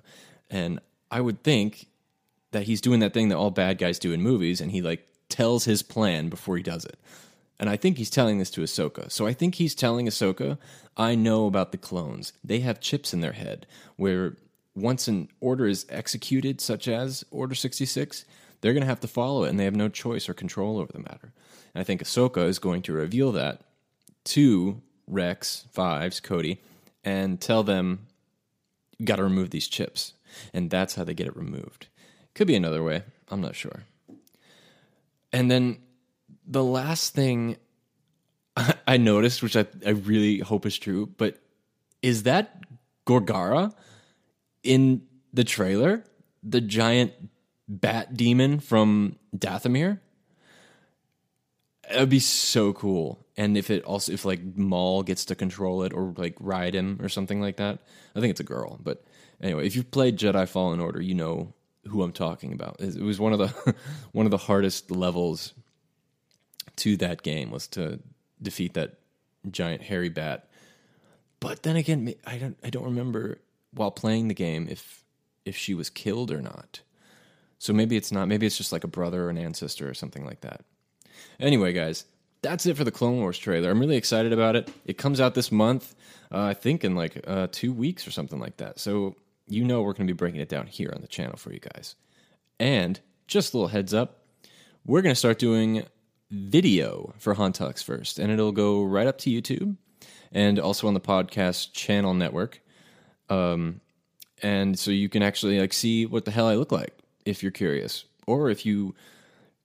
And 0.49 0.79
I 1.11 1.21
would 1.21 1.43
think 1.43 1.87
that 2.51 2.63
he's 2.63 2.81
doing 2.81 2.99
that 2.99 3.13
thing 3.13 3.29
that 3.29 3.37
all 3.37 3.51
bad 3.51 3.77
guys 3.77 3.99
do 3.99 4.11
in 4.11 4.21
movies, 4.21 4.61
and 4.61 4.71
he 4.71 4.81
like 4.81 5.07
tells 5.29 5.65
his 5.65 5.81
plan 5.81 6.29
before 6.29 6.57
he 6.57 6.63
does 6.63 6.85
it. 6.85 6.97
And 7.59 7.69
I 7.69 7.77
think 7.77 7.97
he's 7.97 8.09
telling 8.09 8.39
this 8.39 8.51
to 8.51 8.61
Ahsoka. 8.61 9.11
So 9.11 9.25
I 9.25 9.33
think 9.33 9.55
he's 9.55 9.75
telling 9.75 10.07
Ahsoka, 10.07 10.57
I 10.97 11.15
know 11.15 11.45
about 11.45 11.71
the 11.71 11.77
clones. 11.77 12.33
They 12.43 12.59
have 12.59 12.79
chips 12.79 13.13
in 13.13 13.21
their 13.21 13.31
head 13.33 13.65
where 13.95 14.37
once 14.75 15.07
an 15.07 15.29
order 15.39 15.67
is 15.67 15.85
executed, 15.89 16.59
such 16.59 16.87
as 16.87 17.23
Order 17.31 17.55
66, 17.55 18.25
they're 18.61 18.73
going 18.73 18.81
to 18.81 18.87
have 18.87 19.01
to 19.01 19.07
follow 19.07 19.43
it 19.43 19.49
and 19.49 19.59
they 19.59 19.65
have 19.65 19.75
no 19.75 19.89
choice 19.89 20.27
or 20.27 20.33
control 20.33 20.79
over 20.79 20.91
the 20.91 20.99
matter. 20.99 21.33
And 21.73 21.81
I 21.81 21.83
think 21.83 22.01
Ahsoka 22.01 22.47
is 22.47 22.59
going 22.59 22.81
to 22.83 22.93
reveal 22.93 23.31
that 23.33 23.61
to 24.25 24.81
Rex, 25.07 25.65
Fives, 25.71 26.19
Cody, 26.19 26.61
and 27.03 27.39
tell 27.39 27.63
them, 27.63 28.07
you 28.97 29.05
got 29.05 29.17
to 29.17 29.23
remove 29.23 29.49
these 29.49 29.67
chips. 29.67 30.13
And 30.53 30.69
that's 30.69 30.95
how 30.95 31.03
they 31.03 31.13
get 31.13 31.27
it 31.27 31.35
removed. 31.35 31.87
Could 32.33 32.47
be 32.47 32.55
another 32.55 32.83
way. 32.83 33.03
I'm 33.29 33.41
not 33.41 33.55
sure. 33.55 33.83
And 35.31 35.51
then 35.51 35.79
the 36.47 36.63
last 36.63 37.13
thing 37.13 37.57
I 38.87 38.97
noticed, 38.97 39.43
which 39.43 39.55
I, 39.55 39.65
I 39.85 39.91
really 39.91 40.39
hope 40.39 40.65
is 40.65 40.77
true, 40.77 41.07
but 41.17 41.37
is 42.01 42.23
that 42.23 42.63
Gorgara 43.05 43.73
in 44.63 45.03
the 45.33 45.43
trailer? 45.43 46.03
The 46.41 46.61
giant 46.61 47.13
bat 47.67 48.15
demon 48.15 48.59
from 48.59 49.17
Dathomir? 49.35 49.99
It 51.89 51.99
would 51.99 52.09
be 52.09 52.19
so 52.19 52.73
cool. 52.73 53.25
And 53.35 53.57
if 53.57 53.69
it 53.69 53.83
also, 53.83 54.11
if 54.11 54.25
like 54.25 54.41
Maul 54.55 55.03
gets 55.03 55.25
to 55.25 55.35
control 55.35 55.83
it 55.83 55.93
or 55.93 56.13
like 56.17 56.35
ride 56.39 56.75
him 56.75 56.99
or 57.01 57.09
something 57.09 57.41
like 57.41 57.57
that, 57.57 57.79
I 58.15 58.19
think 58.19 58.31
it's 58.31 58.39
a 58.39 58.45
girl. 58.45 58.79
But 58.81 59.03
anyway, 59.41 59.65
if 59.65 59.75
you've 59.75 59.91
played 59.91 60.17
Jedi 60.17 60.47
Fallen 60.47 60.79
Order, 60.79 61.01
you 61.01 61.13
know 61.13 61.53
who 61.87 62.03
I'm 62.03 62.13
talking 62.13 62.53
about. 62.53 62.79
It 62.79 63.01
was 63.01 63.19
one 63.19 63.33
of 63.33 63.39
the 63.39 63.75
one 64.11 64.25
of 64.25 64.31
the 64.31 64.37
hardest 64.37 64.91
levels 64.91 65.53
to 66.77 66.97
that 66.97 67.21
game 67.21 67.51
was 67.51 67.67
to 67.69 67.99
defeat 68.41 68.73
that 68.75 68.99
giant 69.49 69.81
hairy 69.81 70.09
bat. 70.09 70.49
But 71.39 71.63
then 71.63 71.75
again, 71.75 72.13
I 72.25 72.37
don't 72.37 72.57
I 72.63 72.69
don't 72.69 72.85
remember 72.85 73.39
while 73.73 73.91
playing 73.91 74.27
the 74.27 74.33
game 74.33 74.67
if 74.69 75.03
if 75.45 75.57
she 75.57 75.73
was 75.73 75.89
killed 75.89 76.31
or 76.31 76.41
not. 76.41 76.81
So 77.59 77.73
maybe 77.73 77.95
it's 77.95 78.11
not. 78.11 78.27
Maybe 78.27 78.45
it's 78.45 78.57
just 78.57 78.71
like 78.71 78.83
a 78.83 78.89
brother 78.89 79.25
or 79.25 79.29
an 79.29 79.37
ancestor 79.37 79.89
or 79.89 79.93
something 79.93 80.25
like 80.25 80.41
that. 80.41 80.61
Anyway, 81.39 81.73
guys, 81.73 82.05
that's 82.41 82.65
it 82.65 82.77
for 82.77 82.83
the 82.83 82.91
Clone 82.91 83.19
Wars 83.19 83.37
trailer. 83.37 83.71
I'm 83.71 83.79
really 83.79 83.95
excited 83.95 84.33
about 84.33 84.55
it. 84.55 84.69
It 84.85 84.97
comes 84.97 85.19
out 85.21 85.33
this 85.33 85.51
month, 85.51 85.95
uh, 86.31 86.41
I 86.41 86.53
think 86.53 86.83
in 86.83 86.95
like 86.95 87.23
uh, 87.25 87.47
two 87.51 87.71
weeks 87.71 88.07
or 88.07 88.11
something 88.11 88.39
like 88.39 88.57
that. 88.57 88.79
So 88.79 89.15
you 89.47 89.63
know 89.63 89.81
we're 89.81 89.93
going 89.93 90.07
to 90.07 90.13
be 90.13 90.17
breaking 90.17 90.41
it 90.41 90.49
down 90.49 90.67
here 90.67 90.91
on 90.93 91.01
the 91.01 91.07
channel 91.07 91.37
for 91.37 91.53
you 91.53 91.59
guys. 91.59 91.95
And 92.59 92.99
just 93.27 93.53
a 93.53 93.57
little 93.57 93.69
heads 93.69 93.93
up, 93.93 94.25
we're 94.85 95.01
going 95.01 95.13
to 95.13 95.19
start 95.19 95.39
doing 95.39 95.85
video 96.29 97.13
for 97.17 97.33
Talks 97.51 97.81
first, 97.81 98.19
and 98.19 98.31
it'll 98.31 98.51
go 98.51 98.83
right 98.83 99.07
up 99.07 99.17
to 99.19 99.29
YouTube 99.29 99.77
and 100.31 100.59
also 100.59 100.87
on 100.87 100.93
the 100.93 100.99
podcast 100.99 101.73
channel 101.73 102.13
network. 102.13 102.62
Um, 103.33 103.81
and 104.41 104.77
so 104.77 104.91
you 104.91 105.09
can 105.09 105.23
actually 105.23 105.59
like 105.59 105.73
see 105.73 106.05
what 106.05 106.25
the 106.25 106.31
hell 106.31 106.47
I 106.47 106.55
look 106.55 106.71
like 106.71 106.93
if 107.25 107.41
you're 107.41 107.51
curious, 107.51 108.05
or 108.27 108.49
if 108.49 108.65
you 108.65 108.95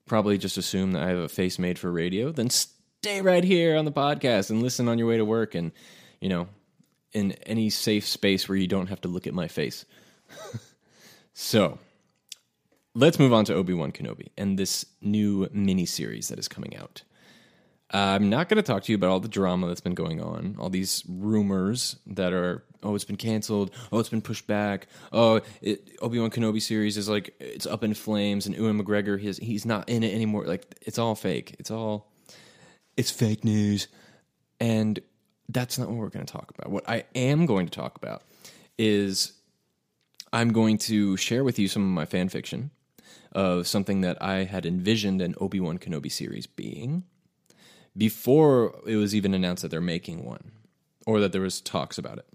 probably 0.06 0.38
just 0.38 0.56
assume 0.56 0.92
that 0.92 1.02
I 1.02 1.08
have 1.08 1.18
a 1.18 1.28
face 1.28 1.58
made 1.58 1.78
for 1.78 1.90
radio, 1.90 2.30
then 2.32 2.50
stay 2.50 3.20
right 3.20 3.44
here 3.44 3.76
on 3.76 3.84
the 3.84 3.92
podcast 3.92 4.50
and 4.50 4.62
listen 4.62 4.88
on 4.88 4.98
your 4.98 5.08
way 5.08 5.16
to 5.16 5.24
work, 5.24 5.54
and 5.54 5.72
you 6.20 6.28
know, 6.28 6.48
in 7.12 7.32
any 7.44 7.70
safe 7.70 8.06
space 8.06 8.48
where 8.48 8.58
you 8.58 8.68
don't 8.68 8.88
have 8.88 9.00
to 9.02 9.08
look 9.08 9.26
at 9.26 9.34
my 9.34 9.48
face. 9.48 9.84
so 11.32 11.78
let's 12.94 13.18
move 13.18 13.32
on 13.32 13.44
to 13.46 13.54
Obi 13.54 13.74
Wan 13.74 13.92
Kenobi 13.92 14.28
and 14.36 14.58
this 14.58 14.84
new 15.00 15.48
mini 15.52 15.86
series 15.86 16.28
that 16.28 16.38
is 16.38 16.48
coming 16.48 16.76
out. 16.76 17.02
I'm 17.90 18.28
not 18.28 18.48
going 18.48 18.56
to 18.56 18.62
talk 18.62 18.82
to 18.84 18.92
you 18.92 18.96
about 18.96 19.10
all 19.10 19.20
the 19.20 19.28
drama 19.28 19.66
that's 19.66 19.80
been 19.80 19.94
going 19.94 20.20
on, 20.20 20.56
all 20.58 20.68
these 20.68 21.04
rumors 21.08 21.96
that 22.06 22.32
are, 22.34 22.62
oh, 22.82 22.94
it's 22.94 23.04
been 23.04 23.16
canceled, 23.16 23.70
oh, 23.92 23.98
it's 23.98 24.08
been 24.08 24.22
pushed 24.22 24.46
back, 24.46 24.86
oh, 25.12 25.40
Obi 26.00 26.18
Wan 26.18 26.30
Kenobi 26.30 26.60
series 26.62 26.96
is 26.96 27.08
like 27.08 27.34
it's 27.40 27.66
up 27.66 27.84
in 27.84 27.94
flames, 27.94 28.46
and 28.46 28.54
Ewan 28.54 28.82
McGregor 28.82 29.18
he's 29.18 29.38
he's 29.38 29.66
not 29.66 29.88
in 29.88 30.02
it 30.02 30.14
anymore. 30.14 30.44
Like 30.44 30.76
it's 30.82 30.98
all 30.98 31.14
fake. 31.14 31.56
It's 31.58 31.70
all 31.70 32.10
it's 32.96 33.10
fake 33.10 33.44
news, 33.44 33.88
and 34.60 34.98
that's 35.48 35.78
not 35.78 35.88
what 35.88 35.96
we're 35.96 36.08
going 36.08 36.26
to 36.26 36.32
talk 36.32 36.52
about. 36.56 36.70
What 36.70 36.88
I 36.88 37.04
am 37.14 37.46
going 37.46 37.66
to 37.66 37.72
talk 37.72 37.96
about 37.96 38.22
is 38.78 39.32
I'm 40.32 40.52
going 40.52 40.78
to 40.78 41.16
share 41.16 41.44
with 41.44 41.58
you 41.58 41.68
some 41.68 41.82
of 41.82 41.88
my 41.88 42.04
fan 42.04 42.28
fiction 42.28 42.70
of 43.32 43.66
something 43.66 44.00
that 44.02 44.20
I 44.22 44.44
had 44.44 44.66
envisioned 44.66 45.20
an 45.20 45.34
Obi 45.40 45.60
Wan 45.60 45.78
Kenobi 45.78 46.10
series 46.10 46.46
being 46.46 47.04
before 47.96 48.80
it 48.86 48.96
was 48.96 49.14
even 49.14 49.34
announced 49.34 49.62
that 49.62 49.70
they're 49.70 49.80
making 49.80 50.24
one 50.24 50.52
or 51.06 51.20
that 51.20 51.32
there 51.32 51.40
was 51.40 51.60
talks 51.60 51.98
about 51.98 52.18
it. 52.18 52.26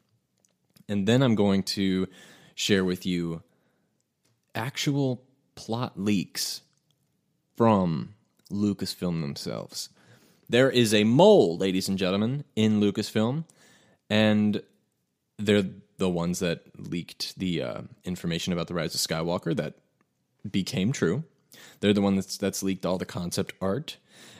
And 0.87 1.07
then 1.07 1.21
I'm 1.21 1.35
going 1.35 1.63
to 1.63 2.07
share 2.55 2.83
with 2.83 3.05
you 3.05 3.41
actual 4.55 5.23
plot 5.55 5.99
leaks 5.99 6.61
from 7.55 8.15
Lucasfilm 8.51 9.21
themselves. 9.21 9.89
There 10.49 10.69
is 10.69 10.93
a 10.93 11.03
mole, 11.03 11.57
ladies 11.57 11.87
and 11.87 11.97
gentlemen, 11.97 12.43
in 12.55 12.79
Lucasfilm, 12.79 13.45
and 14.09 14.61
they're 15.39 15.65
the 15.97 16.09
ones 16.09 16.39
that 16.39 16.61
leaked 16.77 17.37
the 17.39 17.61
uh, 17.61 17.81
information 18.03 18.53
about 18.53 18.67
the 18.67 18.73
Rise 18.73 18.93
of 18.93 19.01
Skywalker 19.01 19.55
that 19.55 19.75
became 20.49 20.91
true. 20.91 21.23
They're 21.79 21.93
the 21.93 22.01
one 22.01 22.15
that's 22.15 22.37
that's 22.37 22.63
leaked 22.63 22.85
all 22.85 22.97
the 22.97 23.05
concept 23.05 23.53
art, 23.61 23.97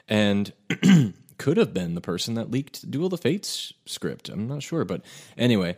and 0.08 0.52
could 1.38 1.58
have 1.58 1.74
been 1.74 1.96
the 1.96 2.02
person 2.02 2.34
that 2.36 2.52
leaked 2.52 2.90
Duel 2.90 3.06
of 3.06 3.12
the 3.12 3.18
Fates 3.18 3.74
script. 3.86 4.30
I'm 4.30 4.48
not 4.48 4.64
sure, 4.64 4.86
but 4.86 5.04
anyway, 5.38 5.78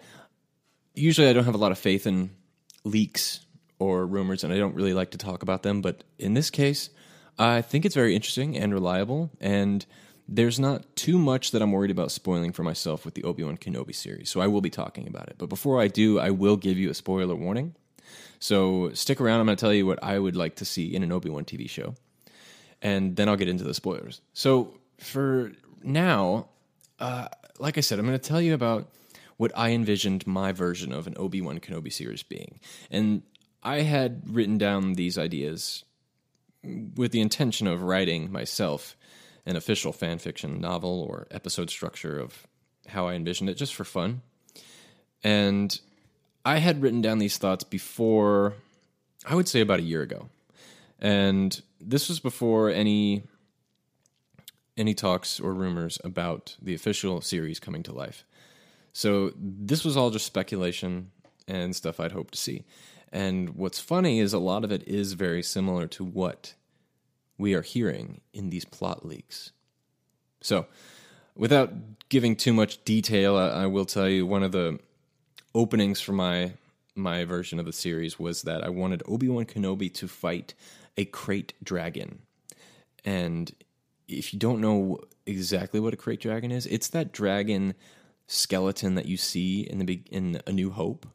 usually 0.96 1.30
I 1.30 1.34
don't 1.34 1.46
have 1.46 1.56
a 1.56 1.60
lot 1.60 1.72
of 1.72 1.78
faith 1.78 2.08
in 2.08 2.32
leaks 2.84 3.46
or 3.80 4.06
rumors, 4.06 4.44
and 4.44 4.54
I 4.54 4.58
don't 4.58 4.76
really 4.76 4.94
like 4.94 5.12
to 5.12 5.18
talk 5.18 5.44
about 5.44 5.64
them. 5.64 5.82
But 5.82 6.04
in 6.18 6.34
this 6.34 6.50
case, 6.50 6.90
I 7.38 7.62
think 7.62 7.86
it's 7.86 7.96
very 7.96 8.16
interesting 8.16 8.58
and 8.58 8.74
reliable, 8.74 9.32
and 9.40 9.86
there's 10.28 10.60
not 10.60 10.96
too 10.96 11.18
much 11.18 11.52
that 11.52 11.62
I'm 11.62 11.72
worried 11.72 11.92
about 11.92 12.12
spoiling 12.12 12.52
for 12.52 12.64
myself 12.64 13.06
with 13.06 13.14
the 13.14 13.24
Obi 13.24 13.44
Wan 13.44 13.58
Kenobi 13.58 13.94
series. 13.94 14.30
So 14.30 14.42
I 14.42 14.48
will 14.48 14.62
be 14.62 14.70
talking 14.70 15.08
about 15.08 15.28
it. 15.28 15.36
But 15.38 15.50
before 15.50 15.80
I 15.80 15.88
do, 15.88 16.20
I 16.20 16.32
will 16.32 16.58
give 16.58 16.78
you 16.78 16.90
a 16.90 16.96
spoiler 16.96 17.36
warning. 17.36 17.76
So 18.40 18.92
stick 18.94 19.22
around. 19.22 19.40
I'm 19.40 19.46
going 19.46 19.58
to 19.58 19.62
tell 19.62 19.74
you 19.74 19.86
what 19.86 20.04
I 20.04 20.18
would 20.18 20.36
like 20.36 20.56
to 20.58 20.66
see 20.66 20.96
in 20.96 21.04
an 21.04 21.12
Obi 21.12 21.30
Wan 21.30 21.46
TV 21.46 21.70
show, 21.70 21.96
and 22.82 23.16
then 23.16 23.30
I'll 23.30 23.38
get 23.38 23.50
into 23.50 23.64
the 23.64 23.74
spoilers. 23.74 24.22
So 24.34 24.80
for 25.00 25.52
now, 25.84 26.48
uh, 27.00 27.28
like 27.60 27.78
I 27.78 27.82
said, 27.82 28.00
I'm 28.00 28.06
going 28.06 28.18
to 28.18 28.28
tell 28.28 28.42
you 28.42 28.54
about 28.54 28.90
what 29.38 29.52
I 29.56 29.72
envisioned 29.72 30.26
my 30.26 30.52
version 30.52 30.92
of 30.92 31.08
an 31.08 31.16
Obi 31.18 31.42
Wan 31.42 31.60
Kenobi 31.60 31.92
series 31.92 32.24
being, 32.24 32.60
and 32.90 33.24
I 33.64 33.82
had 33.82 34.24
written 34.28 34.58
down 34.58 34.94
these 34.94 35.18
ideas 35.18 35.84
with 36.96 37.12
the 37.12 37.22
intention 37.22 37.68
of 37.68 37.82
writing 37.82 38.32
myself 38.32 38.96
an 39.46 39.56
official 39.56 39.94
fan 39.94 40.18
fiction 40.18 40.60
novel 40.60 41.06
or 41.08 41.28
episode 41.32 41.70
structure 41.70 42.20
of 42.20 42.48
how 42.88 43.08
I 43.08 43.14
envisioned 43.14 43.50
it, 43.50 43.56
just 43.56 43.76
for 43.76 43.84
fun. 43.84 44.22
And 45.24 45.80
I 46.44 46.58
had 46.58 46.82
written 46.82 47.02
down 47.02 47.18
these 47.18 47.38
thoughts 47.38 47.64
before, 47.64 48.54
I 49.26 49.36
would 49.36 49.48
say 49.48 49.62
about 49.62 49.80
a 49.80 49.84
year 49.84 50.02
ago. 50.02 50.30
And 51.00 51.60
this 51.80 52.10
was 52.10 52.20
before 52.20 52.70
any 52.70 53.24
any 54.78 54.94
talks 54.94 55.40
or 55.40 55.54
rumors 55.54 55.98
about 56.04 56.58
the 56.62 56.74
official 56.74 57.22
series 57.22 57.60
coming 57.60 57.82
to 57.82 57.94
life. 57.94 58.26
So 58.96 59.34
this 59.36 59.84
was 59.84 59.98
all 59.98 60.10
just 60.10 60.26
speculation 60.26 61.12
and 61.50 61.76
stuff 61.76 62.00
I'd 62.00 62.14
hoped 62.14 62.34
to 62.36 62.40
see. 62.40 62.64
And 63.12 63.50
what's 63.50 63.78
funny 63.78 64.22
is 64.22 64.32
a 64.32 64.40
lot 64.40 64.64
of 64.64 64.72
it 64.72 64.88
is 64.88 65.14
very 65.14 65.44
similar 65.44 65.86
to 65.88 66.06
what 66.06 66.54
we 67.38 67.54
are 67.56 67.62
hearing 67.62 68.22
in 68.32 68.52
these 68.52 68.64
plot 68.64 69.06
leaks. 69.06 69.52
So, 70.40 70.68
without 71.36 71.74
giving 72.08 72.38
too 72.38 72.54
much 72.54 72.86
detail, 72.86 73.36
I, 73.36 73.64
I 73.64 73.66
will 73.66 73.84
tell 73.84 74.08
you 74.08 74.26
one 74.26 74.44
of 74.44 74.54
the 74.54 74.80
openings 75.54 76.00
for 76.00 76.14
my 76.14 76.54
my 76.96 77.26
version 77.26 77.60
of 77.60 77.66
the 77.66 77.74
series 77.74 78.18
was 78.18 78.44
that 78.44 78.64
I 78.64 78.70
wanted 78.70 79.04
Obi 79.06 79.28
Wan 79.28 79.46
Kenobi 79.46 79.94
to 79.96 80.08
fight 80.08 80.54
a 80.96 81.04
krayt 81.04 81.52
dragon, 81.62 82.20
and 83.04 83.52
if 84.08 84.34
you 84.34 84.40
don't 84.40 84.62
know 84.62 85.02
exactly 85.26 85.82
what 85.82 85.94
a 85.94 85.98
krayt 85.98 86.22
dragon 86.22 86.52
is, 86.52 86.66
it's 86.68 86.88
that 86.90 87.12
dragon 87.12 87.76
skeleton 88.28 88.96
that 88.96 89.08
you 89.08 89.18
see 89.18 89.62
in 89.62 89.80
the 89.80 90.02
in 90.12 90.42
A 90.46 90.52
New 90.52 90.72
Hope, 90.72 91.08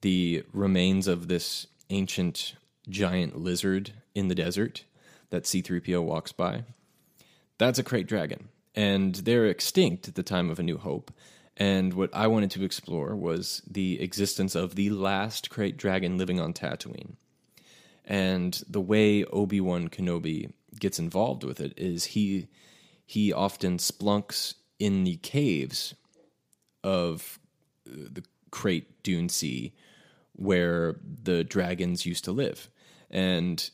the 0.00 0.44
remains 0.52 1.08
of 1.08 1.28
this 1.28 1.66
ancient 1.90 2.54
giant 2.88 3.38
lizard 3.38 3.92
in 4.14 4.28
the 4.28 4.34
desert 4.34 4.84
that 5.30 5.44
C3PO 5.44 6.02
walks 6.02 6.32
by. 6.32 6.64
That's 7.58 7.78
a 7.78 7.84
krayt 7.84 8.06
dragon, 8.06 8.48
and 8.74 9.14
they're 9.14 9.46
extinct 9.46 10.08
at 10.08 10.14
the 10.14 10.22
time 10.22 10.50
of 10.50 10.58
A 10.58 10.62
New 10.62 10.78
Hope. 10.78 11.12
And 11.56 11.94
what 11.94 12.10
I 12.14 12.26
wanted 12.26 12.50
to 12.52 12.64
explore 12.64 13.14
was 13.14 13.62
the 13.70 14.00
existence 14.00 14.54
of 14.54 14.74
the 14.74 14.90
last 14.90 15.50
krayt 15.50 15.76
dragon 15.76 16.16
living 16.16 16.40
on 16.40 16.52
Tatooine. 16.52 17.16
And 18.04 18.62
the 18.68 18.80
way 18.80 19.24
Obi 19.24 19.60
Wan 19.60 19.88
Kenobi 19.88 20.52
gets 20.80 20.98
involved 20.98 21.44
with 21.44 21.60
it 21.60 21.72
is 21.76 22.04
he 22.04 22.48
he 23.04 23.32
often 23.32 23.76
splunks 23.78 24.54
in 24.78 25.04
the 25.04 25.16
caves 25.16 25.94
of 26.84 27.38
uh, 27.86 28.08
the 28.12 28.24
Krayt 28.50 28.84
Dune 29.02 29.28
Sea 29.28 29.72
where 30.34 30.96
the 31.22 31.44
dragons 31.44 32.06
used 32.06 32.24
to 32.24 32.32
live. 32.32 32.68
And 33.10 33.68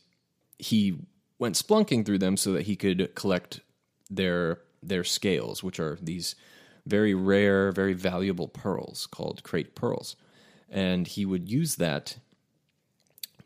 he 0.57 0.97
went 1.37 1.55
splunking 1.55 2.05
through 2.05 2.17
them 2.19 2.37
so 2.37 2.51
that 2.53 2.63
he 2.63 2.75
could 2.75 3.15
collect 3.15 3.61
their 4.09 4.59
their 4.81 5.03
scales, 5.03 5.61
which 5.61 5.79
are 5.79 5.97
these 6.01 6.35
very 6.85 7.13
rare, 7.13 7.71
very 7.71 7.93
valuable 7.93 8.47
pearls 8.47 9.07
called 9.07 9.43
krayt 9.43 9.75
pearls. 9.75 10.15
And 10.69 11.05
he 11.05 11.25
would 11.25 11.49
use 11.49 11.75
that 11.75 12.17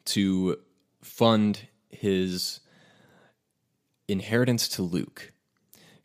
to 0.05 0.58
fund 1.01 1.67
his 1.89 2.60
inheritance 4.08 4.67
to 4.70 4.84
Luke. 4.84 5.32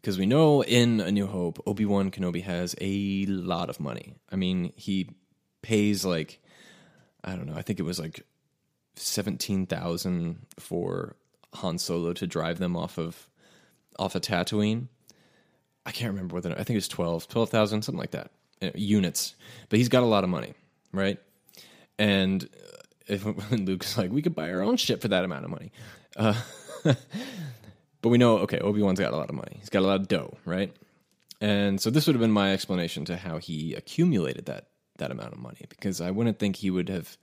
Because 0.01 0.19
we 0.19 0.27
know 0.27 0.63
in 0.63 1.01
A 1.01 1.11
New 1.11 1.27
Hope, 1.27 1.63
Obi 1.67 1.85
Wan 1.85 2.11
Kenobi 2.11 2.43
has 2.45 2.75
a 2.81 3.27
lot 3.27 3.69
of 3.69 3.81
money. 3.81 4.15
I 4.31 4.37
mean, 4.37 4.73
he 4.77 5.11
pays 5.63 6.05
like, 6.05 6.41
I 7.25 7.35
don't 7.35 7.47
know, 7.47 7.57
I 7.57 7.63
think 7.63 7.81
it 7.81 7.85
was 7.85 7.99
like 7.99 8.25
17,000 8.95 10.47
for 10.59 11.17
Han 11.55 11.79
Solo 11.79 12.13
to 12.13 12.27
drive 12.27 12.59
them 12.59 12.77
off 12.77 12.99
of 12.99 13.29
off 13.99 14.15
of 14.15 14.23
Tatooine. 14.23 14.89
I 15.85 15.91
can't 15.91 16.13
remember 16.13 16.35
what 16.35 16.45
the, 16.45 16.53
I 16.53 16.57
think 16.57 16.71
it 16.71 16.75
was 16.77 16.89
12, 16.89 17.29
12,000, 17.29 17.83
something 17.83 17.99
like 17.99 18.11
that, 18.13 18.31
uh, 18.63 18.71
units. 18.75 19.35
But 19.69 19.79
he's 19.79 19.89
got 19.89 20.03
a 20.03 20.07
lot 20.07 20.23
of 20.23 20.31
money, 20.31 20.55
right? 20.93 21.19
And 21.99 22.45
uh, 22.45 22.77
if 23.09 23.25
Luke's 23.51 23.97
like, 23.97 24.13
we 24.13 24.23
could 24.23 24.35
buy 24.35 24.51
our 24.53 24.63
own 24.63 24.77
ship 24.77 25.01
for 25.01 25.09
that 25.09 25.25
amount 25.25 25.45
of 25.47 25.51
money. 25.51 25.73
Uh, 26.15 26.35
but 28.03 28.11
we 28.11 28.19
know, 28.19 28.39
okay, 28.39 28.59
Obi 28.59 28.83
Wan's 28.83 29.01
got 29.01 29.13
a 29.13 29.17
lot 29.17 29.29
of 29.29 29.35
money. 29.35 29.57
He's 29.59 29.69
got 29.69 29.81
a 29.81 29.87
lot 29.87 30.01
of 30.01 30.09
dough, 30.09 30.39
right? 30.45 30.75
And 31.41 31.81
so 31.81 31.91
this 31.91 32.07
would 32.07 32.15
have 32.15 32.21
been 32.21 32.33
my 32.33 32.53
explanation 32.53 33.05
to 33.07 33.17
how 33.17 33.39
he 33.39 33.75
accumulated 33.75 34.47
that 34.47 34.69
that 34.99 35.11
amount 35.13 35.33
of 35.33 35.39
money, 35.39 35.65
because 35.69 36.01
I 36.01 36.11
wouldn't 36.11 36.41
think 36.41 36.57
he 36.57 36.71
would 36.71 36.89
have 36.89 37.17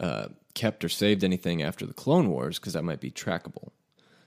uh, 0.00 0.28
kept 0.54 0.82
or 0.82 0.88
saved 0.88 1.22
anything 1.22 1.62
after 1.62 1.84
the 1.84 1.92
Clone 1.92 2.30
Wars 2.30 2.58
because 2.58 2.72
that 2.72 2.84
might 2.84 3.00
be 3.00 3.10
trackable. 3.10 3.68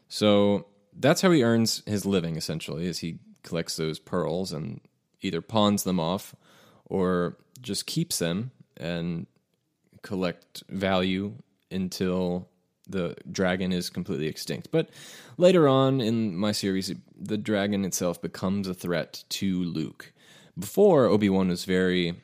So 0.08 0.68
that's 0.94 1.22
how 1.22 1.32
he 1.32 1.44
earns 1.44 1.82
his 1.88 2.06
living 2.06 2.36
essentially, 2.36 2.86
is 2.86 3.00
he 3.00 3.18
collects 3.44 3.76
those 3.76 3.98
pearls 3.98 4.54
and 4.54 4.82
either 5.22 5.42
pawns 5.42 5.84
them 5.84 6.00
off 6.00 6.36
or 6.86 7.38
just 7.62 7.88
keeps 7.88 8.20
them 8.20 8.52
and 8.78 9.26
collect 10.04 10.64
value 10.70 11.34
until 11.72 12.48
the 12.90 13.16
dragon 13.32 13.72
is 13.72 13.90
completely 13.90 14.28
extinct. 14.28 14.70
But 14.72 14.90
later 15.38 15.68
on 15.68 16.02
in 16.02 16.36
my 16.36 16.52
series, 16.52 16.92
the 17.16 17.38
dragon 17.38 17.86
itself 17.86 18.22
becomes 18.22 18.68
a 18.68 18.74
threat 18.74 19.24
to 19.30 19.64
Luke. 19.64 20.12
Before 20.58 21.06
Obi 21.06 21.30
Wan 21.30 21.50
was 21.50 21.66
very, 21.66 22.16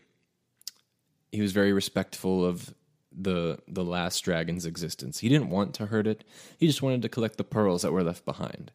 he 1.32 1.42
was 1.42 1.52
very 1.52 1.72
respectful 1.72 2.44
of 2.44 2.74
the 3.18 3.60
the 3.68 3.84
last 3.84 4.20
dragon's 4.22 4.66
existence. 4.66 5.20
He 5.20 5.30
didn't 5.30 5.50
want 5.50 5.74
to 5.76 5.86
hurt 5.86 6.08
it. 6.08 6.26
He 6.58 6.68
just 6.68 6.82
wanted 6.82 7.02
to 7.04 7.10
collect 7.10 7.38
the 7.38 7.44
pearls 7.44 7.84
that 7.84 7.94
were 7.94 8.04
left 8.04 8.26
behind. 8.26 8.72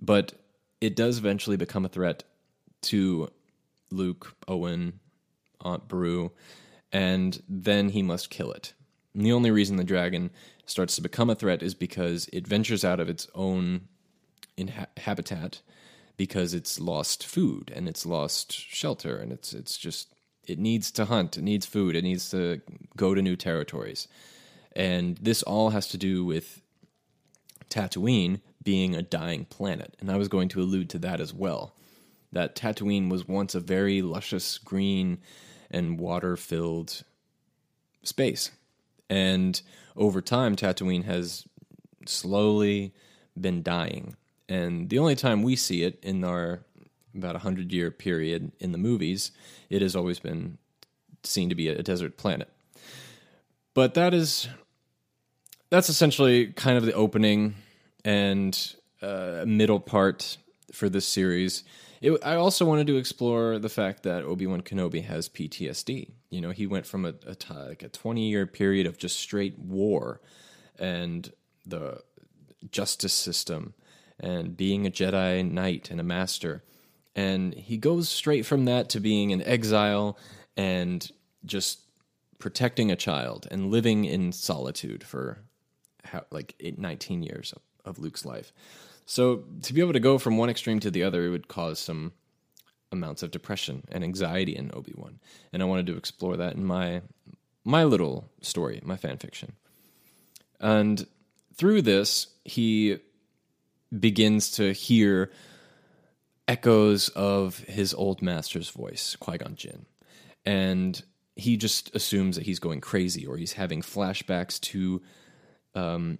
But 0.00 0.34
it 0.80 0.94
does 0.94 1.18
eventually 1.18 1.56
become 1.56 1.84
a 1.84 1.88
threat 1.88 2.22
to 2.82 3.30
Luke, 3.90 4.36
Owen, 4.46 5.00
Aunt 5.60 5.88
Beru, 5.88 6.30
and 6.92 7.42
then 7.48 7.90
he 7.90 8.02
must 8.02 8.30
kill 8.30 8.52
it. 8.52 8.72
And 9.14 9.24
the 9.24 9.32
only 9.32 9.50
reason 9.50 9.76
the 9.76 9.84
dragon 9.84 10.30
starts 10.66 10.94
to 10.96 11.02
become 11.02 11.30
a 11.30 11.34
threat 11.34 11.62
is 11.62 11.74
because 11.74 12.28
it 12.32 12.46
ventures 12.46 12.84
out 12.84 13.00
of 13.00 13.08
its 13.08 13.26
own 13.34 13.88
inha- 14.56 14.86
habitat 14.98 15.60
because 16.16 16.54
it's 16.54 16.78
lost 16.78 17.26
food 17.26 17.72
and 17.74 17.88
it's 17.88 18.06
lost 18.06 18.52
shelter 18.52 19.16
and 19.16 19.32
it's 19.32 19.52
it's 19.52 19.76
just 19.76 20.14
it 20.46 20.58
needs 20.58 20.90
to 20.92 21.04
hunt, 21.04 21.38
it 21.38 21.42
needs 21.42 21.66
food, 21.66 21.96
it 21.96 22.02
needs 22.02 22.30
to 22.30 22.60
go 22.96 23.14
to 23.14 23.22
new 23.22 23.36
territories. 23.36 24.08
And 24.74 25.16
this 25.18 25.42
all 25.42 25.70
has 25.70 25.88
to 25.88 25.98
do 25.98 26.24
with 26.24 26.60
Tatooine 27.68 28.40
being 28.62 28.94
a 28.94 29.02
dying 29.02 29.44
planet. 29.44 29.96
And 30.00 30.10
I 30.10 30.16
was 30.16 30.28
going 30.28 30.48
to 30.50 30.60
allude 30.60 30.90
to 30.90 30.98
that 30.98 31.20
as 31.20 31.32
well. 31.32 31.74
That 32.32 32.54
Tatooine 32.54 33.10
was 33.10 33.26
once 33.26 33.54
a 33.54 33.60
very 33.60 34.02
luscious 34.02 34.58
green 34.58 35.18
and 35.70 35.98
water 35.98 36.36
filled 36.36 37.02
space. 38.02 38.50
And 39.10 39.60
over 39.96 40.22
time, 40.22 40.56
Tatooine 40.56 41.04
has 41.04 41.44
slowly 42.06 42.94
been 43.38 43.62
dying. 43.62 44.16
And 44.48 44.88
the 44.88 44.98
only 44.98 45.16
time 45.16 45.42
we 45.42 45.56
see 45.56 45.82
it 45.82 45.98
in 46.02 46.24
our 46.24 46.60
about 47.14 47.34
a 47.34 47.40
hundred 47.40 47.72
year 47.72 47.90
period 47.90 48.52
in 48.60 48.70
the 48.72 48.78
movies, 48.78 49.32
it 49.68 49.82
has 49.82 49.96
always 49.96 50.20
been 50.20 50.58
seen 51.24 51.48
to 51.48 51.56
be 51.56 51.68
a 51.68 51.82
desert 51.82 52.16
planet. 52.16 52.48
But 53.74 53.94
that 53.94 54.14
is 54.14 54.48
that's 55.70 55.88
essentially 55.88 56.48
kind 56.48 56.76
of 56.76 56.84
the 56.84 56.92
opening 56.92 57.56
and 58.04 58.74
uh, 59.02 59.44
middle 59.46 59.80
part 59.80 60.36
for 60.72 60.88
this 60.88 61.06
series. 61.06 61.64
It, 62.00 62.18
I 62.24 62.34
also 62.34 62.64
wanted 62.64 62.86
to 62.88 62.96
explore 62.96 63.58
the 63.58 63.68
fact 63.68 64.04
that 64.04 64.24
Obi 64.24 64.46
Wan 64.46 64.62
Kenobi 64.62 65.04
has 65.04 65.28
PTSD. 65.28 66.10
You 66.30 66.40
know, 66.40 66.50
he 66.50 66.66
went 66.66 66.86
from 66.86 67.04
a, 67.04 67.14
a 67.26 67.34
t- 67.34 67.52
like 67.52 67.82
a 67.82 67.88
twenty 67.88 68.28
year 68.28 68.46
period 68.46 68.86
of 68.86 68.98
just 68.98 69.18
straight 69.18 69.58
war 69.58 70.20
and 70.78 71.30
the 71.66 72.00
justice 72.70 73.12
system 73.12 73.74
and 74.18 74.56
being 74.56 74.86
a 74.86 74.90
Jedi 74.90 75.50
Knight 75.50 75.90
and 75.90 76.00
a 76.00 76.04
Master, 76.04 76.62
and 77.16 77.54
he 77.54 77.76
goes 77.76 78.08
straight 78.08 78.46
from 78.46 78.64
that 78.66 78.88
to 78.90 79.00
being 79.00 79.32
an 79.32 79.42
exile 79.42 80.18
and 80.56 81.10
just 81.44 81.80
protecting 82.38 82.90
a 82.90 82.96
child 82.96 83.46
and 83.50 83.70
living 83.70 84.04
in 84.04 84.32
solitude 84.32 85.04
for 85.04 85.38
how, 86.04 86.24
like 86.30 86.54
eight, 86.60 86.78
19 86.78 87.22
years 87.22 87.52
of, 87.52 87.62
of 87.84 87.98
Luke's 87.98 88.24
life. 88.24 88.52
So 89.06 89.44
to 89.62 89.72
be 89.72 89.80
able 89.80 89.92
to 89.92 90.00
go 90.00 90.18
from 90.18 90.36
one 90.36 90.50
extreme 90.50 90.80
to 90.80 90.90
the 90.90 91.02
other, 91.02 91.26
it 91.26 91.30
would 91.30 91.48
cause 91.48 91.78
some 91.78 92.12
amounts 92.92 93.22
of 93.22 93.30
depression 93.30 93.84
and 93.90 94.02
anxiety 94.02 94.56
in 94.56 94.70
Obi 94.74 94.92
Wan, 94.96 95.20
and 95.52 95.62
I 95.62 95.66
wanted 95.66 95.86
to 95.86 95.96
explore 95.96 96.36
that 96.36 96.54
in 96.54 96.64
my 96.64 97.02
my 97.64 97.84
little 97.84 98.30
story, 98.40 98.80
my 98.82 98.96
fan 98.96 99.18
fiction. 99.18 99.52
And 100.60 101.06
through 101.54 101.82
this, 101.82 102.28
he 102.44 102.98
begins 103.98 104.50
to 104.52 104.72
hear 104.72 105.30
echoes 106.48 107.08
of 107.10 107.58
his 107.60 107.94
old 107.94 108.22
master's 108.22 108.70
voice, 108.70 109.16
Qui 109.16 109.38
Gon 109.38 109.54
Jinn, 109.56 109.86
and 110.44 111.02
he 111.36 111.56
just 111.56 111.94
assumes 111.94 112.36
that 112.36 112.46
he's 112.46 112.58
going 112.58 112.80
crazy 112.80 113.26
or 113.26 113.36
he's 113.36 113.54
having 113.54 113.82
flashbacks 113.82 114.60
to 114.60 115.00
um, 115.74 116.18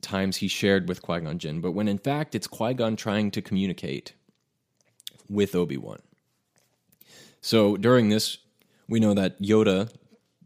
times 0.00 0.36
he 0.36 0.48
shared 0.48 0.88
with 0.88 1.02
Qui 1.02 1.20
Gon 1.20 1.38
Jinn, 1.38 1.60
but 1.60 1.72
when 1.72 1.88
in 1.88 1.98
fact 1.98 2.34
it's 2.34 2.46
Qui 2.46 2.74
Gon 2.74 2.96
trying 2.96 3.30
to 3.32 3.42
communicate 3.42 4.14
with 5.28 5.54
Obi 5.54 5.76
Wan. 5.76 6.00
So 7.40 7.76
during 7.76 8.08
this, 8.08 8.38
we 8.88 9.00
know 9.00 9.14
that 9.14 9.40
Yoda 9.40 9.90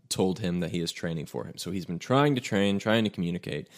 told 0.09 0.41
him 0.41 0.61
that 0.61 0.71
he 0.71 0.81
is 0.81 0.93
training 0.93 1.27
for 1.27 1.45
him. 1.45 1.57
So 1.57 1.71
he's 1.71 1.87
been 1.87 1.99
trying 1.99 2.35
to 2.35 2.41
train, 2.41 2.79
trying 2.79 3.05
to 3.05 3.11
communicate. 3.11 3.69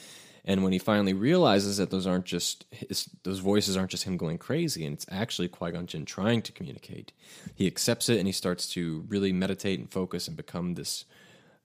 And 0.44 0.64
when 0.64 0.72
he 0.72 0.78
finally 0.78 1.12
realizes 1.12 1.76
that 1.76 1.90
those 1.90 2.06
aren't 2.06 2.24
just 2.24 2.64
his, 2.70 3.08
those 3.22 3.38
voices 3.38 3.76
aren't 3.76 3.92
just 3.92 4.04
him 4.04 4.16
going 4.16 4.38
crazy, 4.38 4.84
and 4.84 4.94
it's 4.94 5.06
actually 5.08 5.46
Qui 5.48 5.70
Gon 5.70 5.86
Jinn 5.86 6.04
trying 6.04 6.42
to 6.42 6.52
communicate, 6.52 7.12
he 7.54 7.66
accepts 7.66 8.08
it 8.08 8.18
and 8.18 8.26
he 8.26 8.32
starts 8.32 8.66
to 8.70 9.04
really 9.08 9.32
meditate 9.32 9.78
and 9.78 9.90
focus 9.90 10.26
and 10.26 10.36
become 10.36 10.74
this 10.74 11.04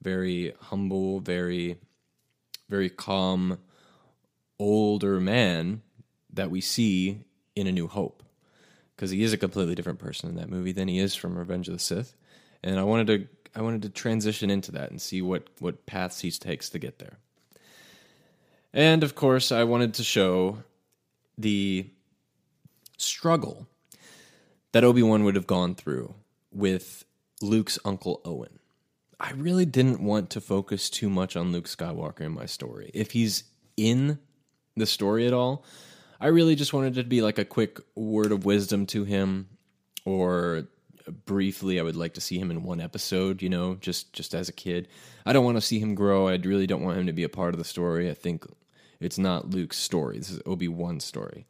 very 0.00 0.54
humble, 0.60 1.18
very, 1.18 1.78
very 2.68 2.88
calm, 2.88 3.58
older 4.60 5.18
man 5.18 5.82
that 6.32 6.50
we 6.50 6.60
see 6.60 7.24
in 7.56 7.66
A 7.66 7.72
New 7.72 7.88
Hope. 7.88 8.22
Because 8.98 9.12
he 9.12 9.22
is 9.22 9.32
a 9.32 9.38
completely 9.38 9.76
different 9.76 10.00
person 10.00 10.28
in 10.28 10.34
that 10.38 10.50
movie 10.50 10.72
than 10.72 10.88
he 10.88 10.98
is 10.98 11.14
from 11.14 11.38
Revenge 11.38 11.68
of 11.68 11.74
the 11.74 11.78
Sith, 11.78 12.16
and 12.64 12.80
I 12.80 12.82
wanted 12.82 13.06
to 13.06 13.28
I 13.54 13.62
wanted 13.62 13.82
to 13.82 13.90
transition 13.90 14.50
into 14.50 14.72
that 14.72 14.90
and 14.90 15.00
see 15.00 15.22
what 15.22 15.46
what 15.60 15.86
paths 15.86 16.18
he 16.18 16.32
takes 16.32 16.68
to 16.70 16.80
get 16.80 16.98
there. 16.98 17.18
And 18.72 19.04
of 19.04 19.14
course, 19.14 19.52
I 19.52 19.62
wanted 19.62 19.94
to 19.94 20.02
show 20.02 20.64
the 21.38 21.88
struggle 22.96 23.68
that 24.72 24.82
Obi 24.82 25.04
Wan 25.04 25.22
would 25.22 25.36
have 25.36 25.46
gone 25.46 25.76
through 25.76 26.16
with 26.50 27.04
Luke's 27.40 27.78
uncle 27.84 28.20
Owen. 28.24 28.58
I 29.20 29.30
really 29.30 29.64
didn't 29.64 30.00
want 30.00 30.28
to 30.30 30.40
focus 30.40 30.90
too 30.90 31.08
much 31.08 31.36
on 31.36 31.52
Luke 31.52 31.68
Skywalker 31.68 32.22
in 32.22 32.32
my 32.32 32.46
story. 32.46 32.90
If 32.94 33.12
he's 33.12 33.44
in 33.76 34.18
the 34.76 34.86
story 34.86 35.24
at 35.24 35.32
all, 35.32 35.64
I 36.20 36.28
really 36.28 36.56
just 36.56 36.72
wanted 36.72 36.98
it 36.98 37.02
to 37.02 37.08
be 37.08 37.22
like 37.22 37.38
a 37.38 37.44
quick 37.44 37.80
word 37.94 38.32
of 38.32 38.44
wisdom 38.44 38.86
to 38.86 39.04
him 39.04 39.48
or 40.04 40.64
briefly 41.24 41.78
I 41.78 41.82
would 41.82 41.96
like 41.96 42.14
to 42.14 42.20
see 42.20 42.38
him 42.38 42.50
in 42.50 42.62
one 42.62 42.80
episode, 42.80 43.42
you 43.42 43.48
know, 43.48 43.76
just 43.76 44.12
just 44.12 44.34
as 44.34 44.48
a 44.48 44.52
kid. 44.52 44.88
I 45.24 45.32
don't 45.32 45.44
want 45.44 45.56
to 45.56 45.62
see 45.62 45.78
him 45.78 45.94
grow. 45.94 46.28
I 46.28 46.36
really 46.36 46.66
don't 46.66 46.82
want 46.82 46.98
him 46.98 47.06
to 47.06 47.12
be 47.12 47.22
a 47.22 47.28
part 47.28 47.54
of 47.54 47.58
the 47.58 47.64
story. 47.64 48.10
I 48.10 48.14
think 48.14 48.44
it's 49.00 49.18
not 49.18 49.50
Luke's 49.50 49.78
story. 49.78 50.18
This 50.18 50.30
is 50.30 50.40
Obi-Wan's 50.44 51.04
story. 51.04 51.46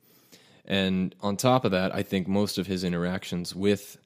And 0.64 1.14
on 1.22 1.36
top 1.36 1.64
of 1.64 1.70
that, 1.70 1.94
I 1.94 2.02
think 2.02 2.28
most 2.28 2.58
of 2.58 2.66
his 2.66 2.84
interactions 2.84 3.54
with 3.54 3.96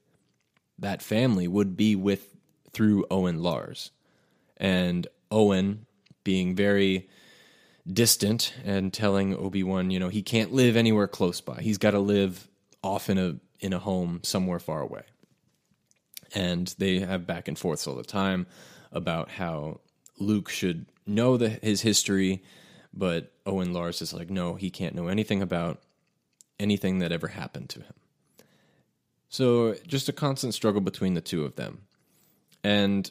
that 0.78 1.02
family 1.02 1.48
would 1.48 1.76
be 1.76 1.96
with 1.96 2.36
through 2.72 3.04
Owen 3.10 3.42
Lars. 3.42 3.90
And 4.56 5.08
Owen 5.30 5.86
being 6.22 6.54
very 6.54 7.08
distant 7.90 8.54
and 8.64 8.92
telling 8.92 9.34
Obi-Wan, 9.34 9.90
you 9.90 9.98
know, 9.98 10.08
he 10.08 10.22
can't 10.22 10.52
live 10.52 10.76
anywhere 10.76 11.08
close 11.08 11.40
by. 11.40 11.60
He's 11.60 11.78
got 11.78 11.92
to 11.92 11.98
live 11.98 12.48
off 12.82 13.08
in 13.08 13.18
a 13.18 13.36
in 13.60 13.72
a 13.72 13.78
home 13.78 14.20
somewhere 14.24 14.58
far 14.58 14.80
away 14.80 15.02
and 16.34 16.74
they 16.78 17.00
have 17.00 17.26
back 17.26 17.48
and 17.48 17.58
forths 17.58 17.86
all 17.86 17.94
the 17.94 18.02
time 18.02 18.46
about 18.90 19.30
how 19.30 19.80
Luke 20.18 20.48
should 20.48 20.86
know 21.06 21.36
the, 21.36 21.48
his 21.48 21.82
history, 21.82 22.42
but 22.92 23.32
Owen 23.46 23.72
Lars 23.72 24.02
is 24.02 24.12
like, 24.12 24.30
no, 24.30 24.54
he 24.54 24.70
can't 24.70 24.94
know 24.94 25.08
anything 25.08 25.42
about 25.42 25.80
anything 26.58 26.98
that 26.98 27.12
ever 27.12 27.28
happened 27.28 27.68
to 27.70 27.80
him. 27.80 27.94
So 29.28 29.74
just 29.86 30.08
a 30.08 30.12
constant 30.12 30.54
struggle 30.54 30.80
between 30.80 31.14
the 31.14 31.20
two 31.20 31.44
of 31.44 31.56
them. 31.56 31.82
And 32.62 33.10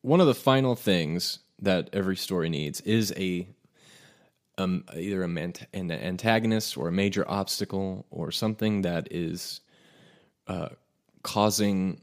one 0.00 0.20
of 0.20 0.26
the 0.26 0.34
final 0.34 0.74
things 0.74 1.40
that 1.60 1.90
every 1.92 2.16
story 2.16 2.48
needs 2.48 2.80
is 2.80 3.12
a 3.16 3.46
um, 4.58 4.84
either 4.96 5.22
an 5.22 5.90
antagonist 5.90 6.76
or 6.76 6.88
a 6.88 6.92
major 6.92 7.28
obstacle 7.28 8.06
or 8.10 8.30
something 8.30 8.82
that 8.82 9.08
is 9.10 9.60
uh, 10.46 10.68
causing 11.22 12.00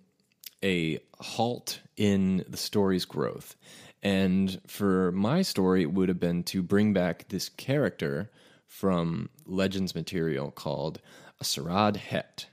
a 0.63 0.99
halt 1.19 1.81
in 1.95 2.43
the 2.47 2.57
story's 2.57 3.05
growth. 3.05 3.55
And 4.01 4.61
for 4.67 5.11
my 5.11 5.41
story, 5.41 5.83
it 5.83 5.91
would 5.91 6.09
have 6.09 6.19
been 6.19 6.43
to 6.43 6.63
bring 6.63 6.93
back 6.93 7.27
this 7.27 7.49
character 7.49 8.31
from 8.65 9.29
Legends 9.45 9.93
material 9.93 10.51
called 10.51 11.01
Aszarad 11.43 11.97
Het. 11.97 12.47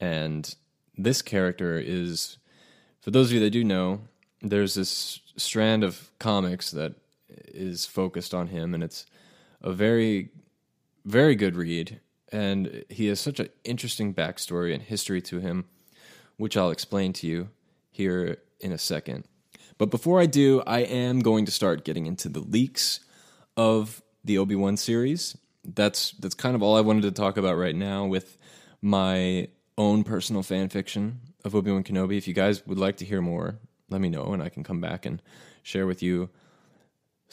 And 0.00 0.54
this 0.96 1.22
character 1.22 1.78
is, 1.78 2.38
for 3.00 3.10
those 3.10 3.28
of 3.28 3.34
you 3.34 3.40
that 3.40 3.50
do 3.50 3.64
know, 3.64 4.00
there's 4.40 4.74
this 4.74 5.20
strand 5.36 5.84
of 5.84 6.10
comics 6.18 6.70
that 6.70 6.94
is 7.48 7.86
focused 7.86 8.34
on 8.34 8.48
him, 8.48 8.74
and 8.74 8.82
it's 8.82 9.06
a 9.60 9.72
very, 9.72 10.30
very 11.04 11.34
good 11.34 11.56
read. 11.56 12.00
And 12.32 12.84
he 12.88 13.06
has 13.08 13.20
such 13.20 13.38
an 13.40 13.48
interesting 13.64 14.12
backstory 14.12 14.74
and 14.74 14.82
history 14.82 15.22
to 15.22 15.38
him, 15.38 15.66
which 16.36 16.56
I'll 16.56 16.70
explain 16.70 17.12
to 17.14 17.26
you 17.26 17.48
here 17.90 18.38
in 18.60 18.72
a 18.72 18.78
second. 18.78 19.24
But 19.78 19.90
before 19.90 20.20
I 20.20 20.26
do, 20.26 20.62
I 20.66 20.80
am 20.80 21.20
going 21.20 21.44
to 21.46 21.52
start 21.52 21.84
getting 21.84 22.06
into 22.06 22.28
the 22.28 22.40
leaks 22.40 23.00
of 23.56 24.02
the 24.24 24.38
Obi 24.38 24.54
Wan 24.54 24.76
series. 24.76 25.36
That's 25.64 26.12
that's 26.12 26.34
kind 26.34 26.54
of 26.54 26.62
all 26.62 26.76
I 26.76 26.80
wanted 26.80 27.02
to 27.02 27.10
talk 27.10 27.36
about 27.36 27.56
right 27.56 27.74
now 27.74 28.06
with 28.06 28.38
my 28.82 29.48
own 29.76 30.04
personal 30.04 30.42
fan 30.42 30.68
fiction 30.68 31.20
of 31.44 31.54
Obi 31.54 31.70
Wan 31.70 31.84
Kenobi. 31.84 32.18
If 32.18 32.28
you 32.28 32.34
guys 32.34 32.66
would 32.66 32.78
like 32.78 32.96
to 32.98 33.04
hear 33.04 33.20
more, 33.20 33.58
let 33.90 34.00
me 34.00 34.08
know, 34.08 34.32
and 34.32 34.42
I 34.42 34.48
can 34.48 34.62
come 34.62 34.80
back 34.80 35.06
and 35.06 35.22
share 35.62 35.86
with 35.86 36.02
you 36.02 36.30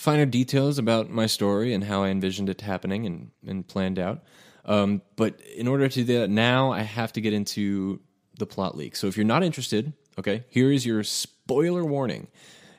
finer 0.01 0.25
details 0.25 0.79
about 0.79 1.11
my 1.11 1.27
story 1.27 1.75
and 1.75 1.83
how 1.83 2.01
I 2.01 2.07
envisioned 2.09 2.49
it 2.49 2.61
happening 2.61 3.05
and, 3.05 3.29
and 3.45 3.67
planned 3.67 3.99
out. 3.99 4.23
Um, 4.65 5.03
but 5.15 5.39
in 5.55 5.67
order 5.67 5.87
to 5.87 6.03
do 6.03 6.17
that 6.17 6.27
now, 6.27 6.71
I 6.71 6.81
have 6.81 7.13
to 7.13 7.21
get 7.21 7.33
into 7.33 7.99
the 8.39 8.47
plot 8.47 8.75
leak. 8.75 8.95
So 8.95 9.05
if 9.05 9.15
you're 9.15 9.27
not 9.27 9.43
interested, 9.43 9.93
okay, 10.17 10.43
here 10.49 10.71
is 10.71 10.87
your 10.87 11.03
spoiler 11.03 11.85
warning. 11.85 12.29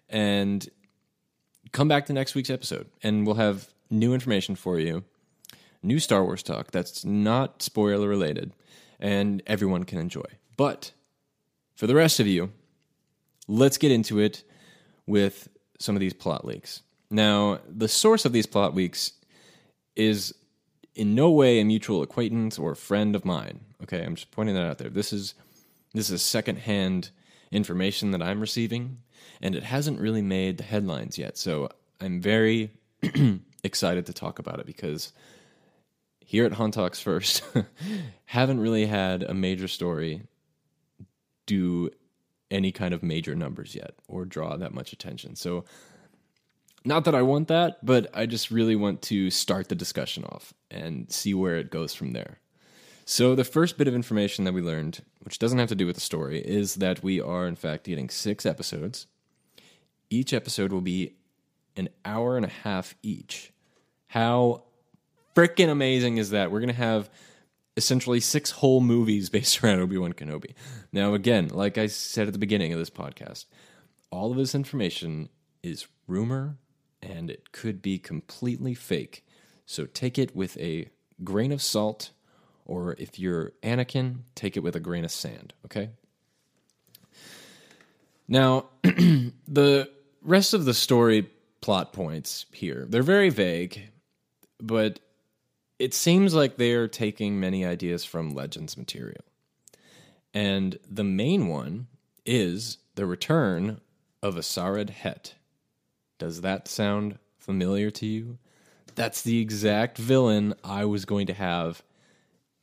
And 0.08 0.68
come 1.70 1.86
back 1.86 2.06
to 2.06 2.12
next 2.12 2.34
week's 2.34 2.50
episode, 2.50 2.88
and 3.04 3.24
we'll 3.24 3.36
have 3.36 3.72
new 3.88 4.14
information 4.14 4.56
for 4.56 4.80
you. 4.80 5.04
New 5.80 6.00
Star 6.00 6.24
Wars 6.24 6.42
talk 6.42 6.72
that's 6.72 7.04
not 7.04 7.62
spoiler 7.62 8.08
related, 8.08 8.52
and 8.98 9.44
everyone 9.46 9.84
can 9.84 9.98
enjoy. 10.00 10.26
But 10.56 10.90
for 11.76 11.86
the 11.86 11.94
rest 11.94 12.18
of 12.18 12.26
you, 12.26 12.50
let's 13.46 13.78
get 13.78 13.92
into 13.92 14.18
it 14.18 14.42
with 15.06 15.48
some 15.78 15.94
of 15.94 16.00
these 16.00 16.14
plot 16.14 16.44
leaks. 16.44 16.82
Now, 17.12 17.60
the 17.68 17.88
source 17.88 18.24
of 18.24 18.32
these 18.32 18.46
plot 18.46 18.72
weeks 18.72 19.12
is 19.94 20.34
in 20.94 21.14
no 21.14 21.30
way 21.30 21.60
a 21.60 21.64
mutual 21.64 22.02
acquaintance 22.02 22.58
or 22.58 22.74
friend 22.74 23.14
of 23.14 23.26
mine. 23.26 23.60
Okay, 23.82 24.02
I'm 24.02 24.14
just 24.14 24.30
pointing 24.30 24.54
that 24.54 24.64
out 24.64 24.78
there. 24.78 24.88
This 24.88 25.12
is 25.12 25.34
this 25.92 26.08
is 26.08 26.22
secondhand 26.22 27.10
information 27.50 28.12
that 28.12 28.22
I'm 28.22 28.40
receiving, 28.40 28.96
and 29.42 29.54
it 29.54 29.62
hasn't 29.62 30.00
really 30.00 30.22
made 30.22 30.56
the 30.56 30.64
headlines 30.64 31.18
yet. 31.18 31.36
So 31.36 31.68
I'm 32.00 32.22
very 32.22 32.70
excited 33.62 34.06
to 34.06 34.14
talk 34.14 34.38
about 34.38 34.58
it 34.58 34.64
because 34.64 35.12
here 36.20 36.46
at 36.46 36.54
Han 36.54 36.70
Talks 36.70 36.98
First, 36.98 37.42
haven't 38.24 38.60
really 38.60 38.86
had 38.86 39.22
a 39.22 39.34
major 39.34 39.68
story 39.68 40.22
do 41.44 41.90
any 42.50 42.72
kind 42.72 42.94
of 42.94 43.02
major 43.02 43.34
numbers 43.34 43.74
yet 43.74 43.94
or 44.08 44.24
draw 44.24 44.56
that 44.56 44.72
much 44.72 44.94
attention. 44.94 45.36
So 45.36 45.64
not 46.84 47.04
that 47.04 47.14
I 47.14 47.22
want 47.22 47.48
that, 47.48 47.84
but 47.84 48.10
I 48.14 48.26
just 48.26 48.50
really 48.50 48.76
want 48.76 49.02
to 49.02 49.30
start 49.30 49.68
the 49.68 49.74
discussion 49.74 50.24
off 50.24 50.52
and 50.70 51.10
see 51.10 51.34
where 51.34 51.56
it 51.56 51.70
goes 51.70 51.94
from 51.94 52.12
there. 52.12 52.38
So, 53.04 53.34
the 53.34 53.44
first 53.44 53.78
bit 53.78 53.88
of 53.88 53.94
information 53.94 54.44
that 54.44 54.54
we 54.54 54.62
learned, 54.62 55.02
which 55.22 55.38
doesn't 55.38 55.58
have 55.58 55.68
to 55.68 55.74
do 55.74 55.86
with 55.86 55.96
the 55.96 56.00
story, 56.00 56.40
is 56.40 56.76
that 56.76 57.02
we 57.02 57.20
are, 57.20 57.46
in 57.46 57.56
fact, 57.56 57.84
getting 57.84 58.08
six 58.08 58.46
episodes. 58.46 59.06
Each 60.08 60.32
episode 60.32 60.72
will 60.72 60.80
be 60.80 61.14
an 61.76 61.88
hour 62.04 62.36
and 62.36 62.46
a 62.46 62.50
half 62.50 62.94
each. 63.02 63.52
How 64.08 64.64
freaking 65.34 65.68
amazing 65.68 66.18
is 66.18 66.30
that? 66.30 66.50
We're 66.50 66.60
going 66.60 66.68
to 66.68 66.74
have 66.74 67.10
essentially 67.76 68.20
six 68.20 68.50
whole 68.50 68.80
movies 68.80 69.28
based 69.30 69.62
around 69.62 69.80
Obi 69.80 69.98
Wan 69.98 70.12
Kenobi. 70.12 70.54
Now, 70.92 71.14
again, 71.14 71.48
like 71.48 71.78
I 71.78 71.86
said 71.86 72.26
at 72.28 72.32
the 72.32 72.38
beginning 72.38 72.72
of 72.72 72.78
this 72.78 72.90
podcast, 72.90 73.46
all 74.10 74.30
of 74.30 74.36
this 74.36 74.54
information 74.54 75.28
is 75.62 75.86
rumor 76.06 76.58
and 77.02 77.30
it 77.30 77.52
could 77.52 77.82
be 77.82 77.98
completely 77.98 78.74
fake. 78.74 79.24
So 79.66 79.86
take 79.86 80.18
it 80.18 80.34
with 80.34 80.56
a 80.58 80.88
grain 81.24 81.52
of 81.52 81.62
salt, 81.62 82.10
or 82.64 82.94
if 82.98 83.18
you're 83.18 83.52
Anakin, 83.62 84.20
take 84.34 84.56
it 84.56 84.60
with 84.60 84.76
a 84.76 84.80
grain 84.80 85.04
of 85.04 85.10
sand, 85.10 85.54
okay? 85.64 85.90
Now, 88.28 88.66
the 88.82 89.90
rest 90.22 90.54
of 90.54 90.64
the 90.64 90.74
story 90.74 91.30
plot 91.60 91.92
points 91.92 92.46
here, 92.52 92.86
they're 92.88 93.02
very 93.02 93.30
vague, 93.30 93.90
but 94.60 95.00
it 95.78 95.94
seems 95.94 96.34
like 96.34 96.56
they're 96.56 96.88
taking 96.88 97.40
many 97.40 97.64
ideas 97.66 98.04
from 98.04 98.34
Legends 98.34 98.76
material. 98.76 99.24
And 100.32 100.78
the 100.88 101.04
main 101.04 101.48
one 101.48 101.88
is 102.24 102.78
the 102.94 103.06
return 103.06 103.80
of 104.22 104.36
Aszarad 104.36 104.90
Het. 104.90 105.34
Does 106.22 106.42
that 106.42 106.68
sound 106.68 107.18
familiar 107.36 107.90
to 107.90 108.06
you? 108.06 108.38
That's 108.94 109.22
the 109.22 109.40
exact 109.40 109.98
villain 109.98 110.54
I 110.62 110.84
was 110.84 111.04
going 111.04 111.26
to 111.26 111.34
have 111.34 111.82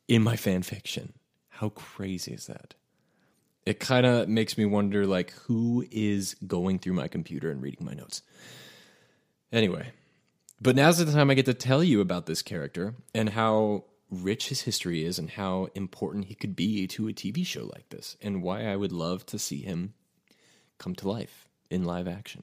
in 0.08 0.22
my 0.22 0.34
fan 0.34 0.62
fiction. 0.62 1.12
How 1.50 1.68
crazy 1.68 2.32
is 2.32 2.46
that? 2.46 2.72
It 3.66 3.78
kind 3.78 4.06
of 4.06 4.30
makes 4.30 4.56
me 4.56 4.64
wonder 4.64 5.06
like 5.06 5.32
who 5.32 5.84
is 5.90 6.36
going 6.46 6.78
through 6.78 6.94
my 6.94 7.06
computer 7.06 7.50
and 7.50 7.60
reading 7.60 7.84
my 7.84 7.92
notes. 7.92 8.22
Anyway, 9.52 9.92
but 10.58 10.74
now's 10.74 10.96
the 10.96 11.12
time 11.12 11.28
I 11.28 11.34
get 11.34 11.44
to 11.44 11.52
tell 11.52 11.84
you 11.84 12.00
about 12.00 12.24
this 12.24 12.40
character 12.40 12.94
and 13.14 13.28
how 13.28 13.84
rich 14.10 14.48
his 14.48 14.62
history 14.62 15.04
is 15.04 15.18
and 15.18 15.28
how 15.28 15.68
important 15.74 16.24
he 16.24 16.34
could 16.34 16.56
be 16.56 16.86
to 16.86 17.08
a 17.08 17.12
TV 17.12 17.44
show 17.44 17.66
like 17.66 17.90
this 17.90 18.16
and 18.22 18.42
why 18.42 18.64
I 18.64 18.76
would 18.76 18.90
love 18.90 19.26
to 19.26 19.38
see 19.38 19.60
him 19.60 19.92
come 20.78 20.94
to 20.94 21.10
life 21.10 21.46
in 21.68 21.84
live 21.84 22.08
action. 22.08 22.42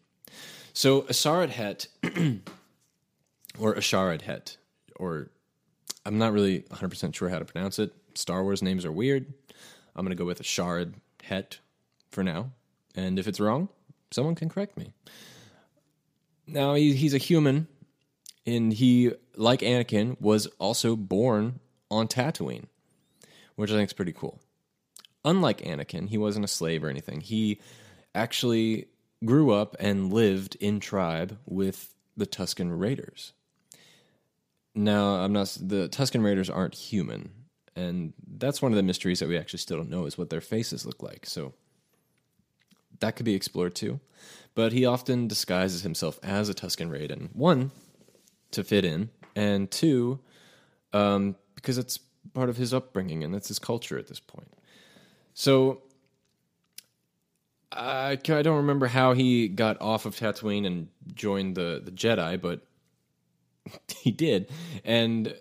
So 0.77 1.01
Aszarad 1.01 1.49
Het, 1.49 1.87
or 3.57 3.73
Aszarad 3.73 4.21
Het, 4.21 4.57
or 4.95 5.31
I'm 6.05 6.19
not 6.19 6.33
really 6.33 6.59
100% 6.69 7.15
sure 7.15 7.29
how 7.29 7.39
to 7.39 7.45
pronounce 7.45 7.79
it. 7.79 7.95
Star 8.13 8.43
Wars 8.43 8.61
names 8.61 8.85
are 8.85 8.91
weird. 8.91 9.33
I'm 9.95 10.05
going 10.05 10.15
to 10.15 10.23
go 10.23 10.27
with 10.27 10.39
Aszarad 10.39 10.93
Het 11.23 11.57
for 12.11 12.23
now. 12.23 12.51
And 12.93 13.17
if 13.17 13.27
it's 13.27 13.39
wrong, 13.39 13.69
someone 14.11 14.35
can 14.35 14.49
correct 14.49 14.77
me. 14.77 14.93
Now, 16.45 16.75
he, 16.75 16.93
he's 16.93 17.15
a 17.15 17.17
human, 17.17 17.65
and 18.45 18.71
he, 18.71 19.13
like 19.35 19.61
Anakin, 19.61 20.21
was 20.21 20.45
also 20.59 20.95
born 20.95 21.59
on 21.89 22.07
Tatooine, 22.07 22.65
which 23.55 23.71
I 23.71 23.73
think 23.73 23.89
is 23.89 23.93
pretty 23.93 24.13
cool. 24.13 24.39
Unlike 25.25 25.61
Anakin, 25.61 26.07
he 26.07 26.19
wasn't 26.19 26.45
a 26.45 26.47
slave 26.47 26.83
or 26.83 26.89
anything. 26.89 27.21
He 27.21 27.61
actually 28.13 28.89
grew 29.25 29.51
up 29.51 29.75
and 29.79 30.11
lived 30.13 30.55
in 30.59 30.79
tribe 30.79 31.37
with 31.45 31.93
the 32.15 32.25
Tusken 32.25 32.79
Raiders. 32.79 33.33
Now, 34.75 35.15
I'm 35.15 35.33
not 35.33 35.57
the 35.59 35.89
Tusken 35.89 36.23
Raiders 36.23 36.49
aren't 36.49 36.75
human, 36.75 37.31
and 37.75 38.13
that's 38.27 38.61
one 38.61 38.71
of 38.71 38.75
the 38.75 38.83
mysteries 38.83 39.19
that 39.19 39.29
we 39.29 39.37
actually 39.37 39.59
still 39.59 39.77
don't 39.77 39.89
know 39.89 40.05
is 40.05 40.17
what 40.17 40.29
their 40.29 40.41
faces 40.41 40.85
look 40.85 41.01
like. 41.01 41.25
So 41.25 41.53
that 42.99 43.15
could 43.15 43.25
be 43.25 43.35
explored 43.35 43.75
too. 43.75 43.99
But 44.55 44.71
he 44.73 44.85
often 44.85 45.27
disguises 45.27 45.83
himself 45.83 46.19
as 46.23 46.49
a 46.49 46.53
Tusken 46.53 46.89
Raiden. 46.89 47.35
One, 47.35 47.71
to 48.51 48.63
fit 48.63 48.85
in, 48.85 49.09
and 49.35 49.69
two, 49.69 50.19
um, 50.93 51.35
because 51.55 51.77
it's 51.77 51.99
part 52.33 52.49
of 52.49 52.57
his 52.57 52.73
upbringing 52.73 53.23
and 53.23 53.33
that's 53.33 53.47
his 53.47 53.59
culture 53.59 53.97
at 53.97 54.07
this 54.07 54.19
point. 54.19 54.51
So 55.33 55.81
I, 57.77 58.11
I 58.11 58.41
don't 58.41 58.57
remember 58.57 58.87
how 58.87 59.13
he 59.13 59.47
got 59.47 59.79
off 59.81 60.05
of 60.05 60.15
Tatooine 60.15 60.65
and 60.65 60.87
joined 61.13 61.55
the, 61.55 61.81
the 61.83 61.91
Jedi, 61.91 62.41
but 62.41 62.65
he 64.01 64.11
did. 64.11 64.49
And 64.83 65.35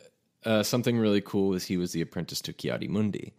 uh, 0.44 0.62
something 0.62 0.98
really 0.98 1.20
cool 1.20 1.54
is 1.54 1.64
he 1.64 1.76
was 1.76 1.92
the 1.92 2.00
apprentice 2.00 2.40
to 2.42 2.52
Ki-Adi-Mundi. 2.52 3.32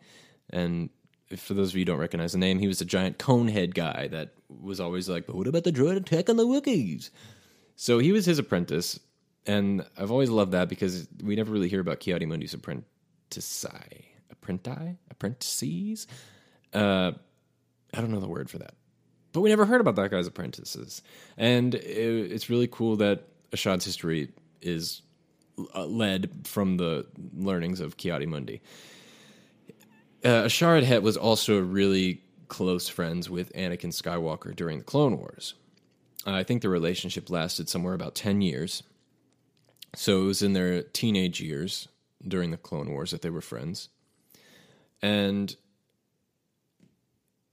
And 0.50 0.90
for 1.36 1.54
those 1.54 1.70
of 1.70 1.76
you 1.76 1.82
who 1.82 1.86
don't 1.86 2.00
recognize 2.00 2.32
the 2.32 2.38
name, 2.38 2.60
he 2.60 2.68
was 2.68 2.82
a 2.82 2.86
giant 2.86 3.18
cone 3.18 3.48
head 3.48 3.76
guy 3.76 4.08
that 4.10 4.34
was 4.50 4.80
always 4.80 5.08
like, 5.10 5.28
but 5.28 5.36
what 5.36 5.48
about 5.48 5.64
the 5.64 5.72
droid 5.72 5.98
attack 5.98 6.30
on 6.30 6.38
the 6.38 6.48
Wookiees? 6.48 7.10
So 7.76 8.00
he 8.00 8.12
was 8.12 8.26
his 8.26 8.40
apprentice. 8.40 9.00
And 9.46 9.86
I've 9.98 10.12
always 10.12 10.30
loved 10.30 10.52
that 10.52 10.68
because 10.68 11.08
we 11.24 11.36
never 11.36 11.52
really 11.52 11.70
hear 11.70 11.80
about 11.80 12.02
Ki-Adi-Mundi's 12.02 12.54
apprentice. 12.54 13.66
Apprentice? 14.30 14.96
Apprentices? 15.10 16.08
Uh, 16.74 17.12
I 17.94 18.02
don't 18.02 18.12
know 18.12 18.20
the 18.20 18.28
word 18.28 18.50
for 18.50 18.58
that. 18.58 18.74
But 19.38 19.42
we 19.42 19.50
never 19.50 19.68
heard 19.68 19.82
about 19.82 19.96
that 19.98 20.10
guy's 20.10 20.26
apprentices. 20.26 21.04
And 21.38 21.76
it, 21.76 22.32
it's 22.32 22.50
really 22.50 22.66
cool 22.66 22.96
that 22.96 23.28
Ashad's 23.52 23.86
history 23.86 24.30
is 24.64 25.04
uh, 25.76 25.86
led 25.86 26.32
from 26.44 26.78
the 26.78 27.06
learnings 27.36 27.80
of 27.80 27.98
Ki-Adi-Mundi. 27.98 28.60
Uh, 30.26 30.28
Aszarad 30.46 30.82
Het 30.82 31.04
was 31.04 31.18
also 31.18 31.60
really 31.60 32.24
close 32.48 32.90
friends 32.90 33.30
with 33.30 33.54
Anakin 33.54 33.94
Skywalker 33.94 34.56
during 34.56 34.80
the 34.80 34.84
Clone 34.84 35.20
Wars. 35.20 35.54
I 36.26 36.42
think 36.42 36.64
the 36.64 36.70
relationship 36.70 37.30
lasted 37.30 37.70
somewhere 37.70 37.94
about 37.94 38.16
10 38.16 38.42
years. 38.42 38.82
So 39.96 40.24
it 40.24 40.26
was 40.26 40.42
in 40.42 40.54
their 40.54 40.82
teenage 40.82 41.42
years 41.42 41.88
during 42.28 42.50
the 42.50 42.58
Clone 42.58 42.90
Wars 42.90 43.12
that 43.12 43.22
they 43.22 43.30
were 43.30 43.42
friends. 43.42 43.90
And 45.00 45.56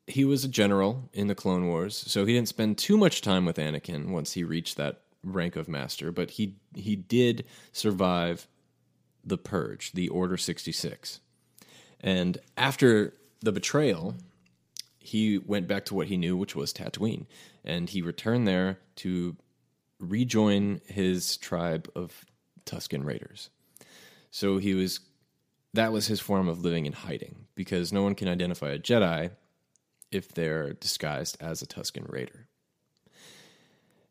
he 0.07 0.25
was 0.25 0.45
a 0.45 0.49
general 0.49 1.09
in 1.13 1.29
the 1.29 1.35
Clone 1.35 1.67
Wars, 1.67 1.97
so 1.97 2.25
he 2.25 2.35
didn't 2.35 2.49
spend 2.49 2.79
too 2.79 2.97
much 2.97 3.23
time 3.23 3.45
with 3.45 3.57
Anakin 3.57 4.09
once 4.09 4.33
he 4.33 4.45
reached 4.45 4.77
that 4.77 5.01
rank 5.23 5.57
of 5.57 5.69
master, 5.69 6.13
but 6.13 6.33
he 6.33 6.57
he 6.75 6.97
did 6.97 7.45
survive 7.73 8.47
the 9.25 9.39
purge, 9.39 9.93
the 9.93 10.09
Order 10.09 10.37
66. 10.37 11.21
And 12.01 12.37
after 12.59 13.15
the 13.41 13.53
betrayal, 13.53 14.17
he 14.99 15.39
went 15.39 15.67
back 15.67 15.87
to 15.87 15.95
what 15.95 16.09
he 16.09 16.19
knew, 16.19 16.37
which 16.37 16.55
was 16.55 16.73
Tatooine, 16.73 17.27
and 17.65 17.89
he 17.89 18.03
returned 18.03 18.47
there 18.47 18.79
to 18.97 19.37
rejoin 19.99 20.83
his 20.87 21.39
tribe 21.39 21.91
of 21.95 22.27
Tusken 22.67 23.05
Raiders. 23.05 23.49
So 24.31 24.59
he 24.59 24.75
was 24.75 25.01
that 25.73 25.93
was 25.93 26.07
his 26.07 26.21
form 26.21 26.49
of 26.49 26.63
living 26.63 26.87
in 26.87 26.93
hiding 26.93 27.47
because 27.55 27.93
no 27.93 28.03
one 28.03 28.15
can 28.15 28.29
identify 28.29 28.71
a 28.71 28.79
Jedi 28.79 29.31
if 30.15 30.33
they're 30.33 30.73
disguised 30.75 31.37
as 31.41 31.63
a 31.63 31.67
Tusken 31.67 32.11
Raider. 32.11 32.47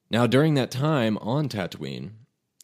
Now, 0.10 0.28
during 0.28 0.54
that 0.56 0.70
time 0.70 1.18
on 1.20 1.50
Tatooine, 1.50 2.12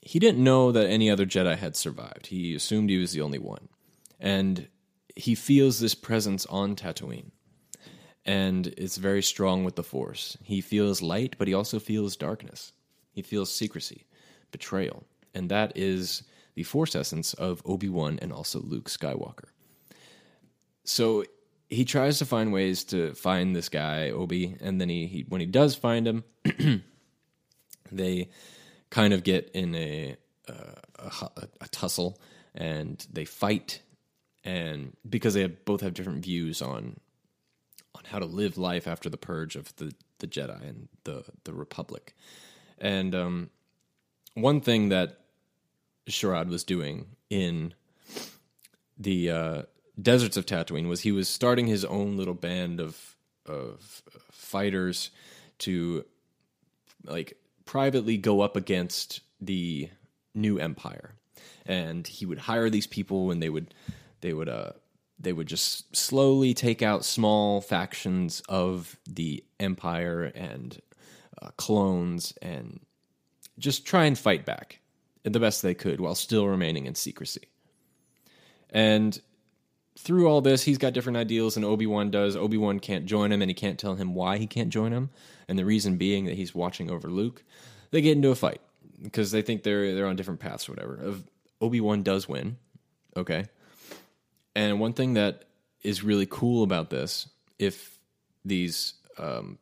he 0.02 0.19
didn't 0.19 0.43
know 0.43 0.71
that 0.71 0.89
any 0.89 1.10
other 1.10 1.25
Jedi 1.25 1.58
had 1.58 1.75
survived. 1.75 2.28
He 2.28 2.54
assumed 2.54 2.89
he 2.89 2.97
was 2.97 3.13
the 3.13 3.21
only 3.21 3.39
one. 3.39 3.69
And 4.19 4.67
he 5.15 5.36
feels 5.36 5.80
this 5.80 5.95
presence 5.95 6.45
on 6.45 6.75
Tatooine. 6.75 7.32
And 8.25 8.67
it's 8.78 8.97
very 8.97 9.23
strong 9.23 9.63
with 9.63 9.75
the 9.75 9.84
Force. 9.84 10.38
He 10.43 10.62
feels 10.62 11.02
light, 11.02 11.36
but 11.38 11.47
he 11.47 11.54
also 11.54 11.80
feels 11.80 12.15
darkness. 12.15 12.73
He 13.12 13.21
feels 13.21 13.52
secrecy, 13.52 14.06
betrayal. 14.52 15.04
And 15.34 15.49
that 15.49 15.73
is 15.75 16.23
the 16.54 16.63
Force 16.63 16.95
essence 16.95 17.34
of 17.34 17.62
Obi 17.65 17.89
Wan 17.89 18.19
and 18.21 18.32
also 18.32 18.60
Luke 18.60 18.89
Skywalker. 18.89 19.49
So 20.84 21.23
he 21.69 21.86
tries 21.86 22.19
to 22.19 22.25
find 22.25 22.51
ways 22.51 22.84
to 22.86 23.13
find 23.13 23.55
this 23.55 23.69
guy, 23.69 24.10
Obi, 24.10 24.55
and 24.60 24.79
then 24.82 24.89
he, 24.89 25.08
he 25.08 25.25
when 25.27 25.41
he 25.41 25.47
does 25.47 25.75
find 25.75 26.08
him, 26.08 26.23
they 27.91 28.29
kind 28.89 29.13
of 29.13 29.23
get 29.23 29.51
in 29.53 29.75
a, 29.75 30.15
uh, 30.47 31.08
a, 31.38 31.47
a 31.62 31.67
tussle 31.67 32.19
and 32.55 33.05
they 33.12 33.25
fight 33.25 33.82
and 34.43 34.95
because 35.08 35.34
they 35.34 35.41
have, 35.41 35.65
both 35.65 35.82
have 35.82 35.93
different 35.93 36.23
views 36.23 36.62
on 36.62 36.99
on 37.95 38.03
how 38.05 38.19
to 38.19 38.25
live 38.25 38.58
life 38.58 38.88
after 38.88 39.10
the 39.10 39.17
purge 39.17 39.55
of 39.55 39.75
the 39.77 39.93
the 40.19 40.27
Jedi 40.27 40.62
and 40.67 40.88
the 41.03 41.23
the 41.43 41.53
Republic. 41.53 42.15
And 42.77 43.13
um, 43.13 43.49
one 44.34 44.62
thing 44.62 44.89
that 44.89 45.19
Sharad 46.08 46.47
was 46.47 46.63
doing 46.63 47.15
in 47.29 47.73
the 48.97 49.32
uh, 49.32 49.62
deserts 50.01 50.38
of 50.38 50.45
Tatooine 50.45 50.88
was 50.88 51.01
he 51.01 51.12
was 51.12 51.27
starting 51.27 51.67
his 51.67 51.85
own 51.85 52.17
little 52.17 52.33
band 52.33 52.79
of 52.79 53.15
of 53.45 54.01
fighters 54.31 55.12
to 55.59 56.05
like 57.05 57.38
privately 57.65 58.17
go 58.17 58.41
up 58.41 58.55
against 58.55 59.21
the 59.41 59.89
new 60.33 60.57
empire. 60.59 61.15
And 61.65 62.05
he 62.07 62.25
would 62.25 62.39
hire 62.39 62.69
these 62.69 62.88
people 62.88 63.31
and 63.31 63.41
they 63.41 63.49
would 63.49 63.73
they 64.21 64.33
would 64.33 64.49
uh 64.49 64.71
they 65.19 65.33
would 65.33 65.47
just 65.47 65.95
slowly 65.95 66.53
take 66.53 66.81
out 66.81 67.03
small 67.03 67.59
factions 67.59 68.41
of 68.47 68.97
the 69.07 69.43
empire 69.59 70.31
and 70.33 70.81
uh, 71.41 71.49
clones 71.57 72.33
and 72.41 72.79
just 73.57 73.85
try 73.85 74.05
and 74.05 74.17
fight 74.17 74.45
back 74.45 74.79
the 75.23 75.39
best 75.39 75.62
they 75.62 75.73
could 75.73 75.99
while 75.99 76.15
still 76.15 76.47
remaining 76.47 76.85
in 76.85 76.95
secrecy. 76.95 77.49
And 78.69 79.19
through 80.01 80.27
all 80.27 80.39
this, 80.39 80.63
he's 80.63 80.77
got 80.77 80.93
different 80.93 81.17
ideals 81.17 81.55
than 81.55 81.65
Obi 81.65 81.85
Wan 81.85 82.09
does. 82.09 82.38
Obi 82.38 82.55
Wan 82.55 82.79
can't 82.79 83.05
join 83.05 83.33
him, 83.33 83.41
and 83.41 83.49
he 83.49 83.53
can't 83.53 83.77
tell 83.77 83.95
him 83.95 84.15
why 84.15 84.38
he 84.38 84.47
can't 84.47 84.69
join 84.69 84.93
him. 84.93 85.09
And 85.49 85.59
the 85.59 85.65
reason 85.65 85.97
being 85.97 86.25
that 86.25 86.35
he's 86.35 86.55
watching 86.55 86.89
over 86.89 87.09
Luke. 87.09 87.43
They 87.91 88.01
get 88.01 88.15
into 88.15 88.29
a 88.29 88.35
fight 88.35 88.62
because 89.01 89.31
they 89.31 89.41
think 89.41 89.63
they're 89.63 89.93
they're 89.95 90.07
on 90.07 90.15
different 90.15 90.39
paths 90.39 90.69
or 90.69 90.71
whatever. 90.71 91.15
Obi 91.59 91.81
Wan 91.81 92.01
does 92.03 92.29
win, 92.29 92.57
okay. 93.17 93.45
And 94.55 94.79
one 94.79 94.93
thing 94.93 95.15
that 95.15 95.43
is 95.81 96.03
really 96.03 96.25
cool 96.25 96.63
about 96.63 96.89
this, 96.89 97.27
if 97.57 97.99
these 98.45 98.93
um, 99.17 99.57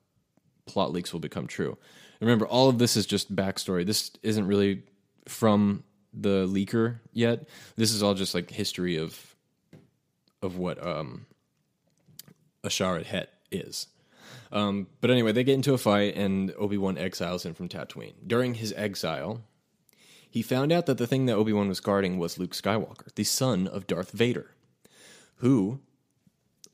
plot 0.68 0.92
leaks 0.92 1.14
will 1.14 1.20
become 1.20 1.48
true, 1.48 1.78
remember 2.22 2.46
all 2.46 2.70
of 2.70 2.78
this 2.78 2.96
is 2.96 3.08
just 3.08 3.36
backstory. 3.36 3.86
This 3.86 4.12
isn't 4.22 4.46
really 4.46 4.84
from 5.28 5.84
the 6.14 6.46
leaker 6.46 7.00
yet. 7.12 7.48
This 7.76 7.92
is 7.92 8.04
all 8.04 8.14
just 8.14 8.36
like 8.36 8.52
history 8.52 8.98
of 8.98 9.36
of 10.42 10.58
what 10.58 10.86
um, 10.86 11.26
Asharat 12.64 13.06
Het 13.06 13.30
is. 13.52 13.88
Um, 14.52 14.88
but 15.02 15.12
anyway, 15.12 15.32
they 15.32 15.44
get 15.44 15.56
into 15.56 15.74
a 15.74 15.78
fight, 15.78 16.16
and 16.16 16.54
Obi 16.58 16.78
Wan 16.78 16.98
exiles 16.98 17.46
him 17.46 17.54
from 17.54 17.70
Tatooine. 17.70 18.14
During 18.26 18.56
his 18.56 18.74
exile, 18.78 19.42
he 20.30 20.42
found 20.42 20.72
out 20.72 20.86
that 20.86 20.98
the 20.98 21.08
thing 21.08 21.26
that 21.26 21.36
Obi 21.36 21.54
Wan 21.54 21.68
was 21.68 21.80
guarding 21.80 22.18
was 22.18 22.38
Luke 22.38 22.54
Skywalker, 22.54 23.14
the 23.16 23.24
son 23.24 23.68
of 23.68 23.88
Darth 23.88 24.12
Vader, 24.12 24.52
who 25.38 25.80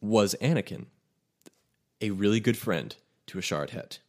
was 0.01 0.35
Anakin, 0.41 0.87
a 2.01 2.11
really 2.11 2.39
good 2.39 2.57
friend 2.57 2.95
to 3.27 3.37
Asharat 3.37 3.71
Het. 3.71 3.99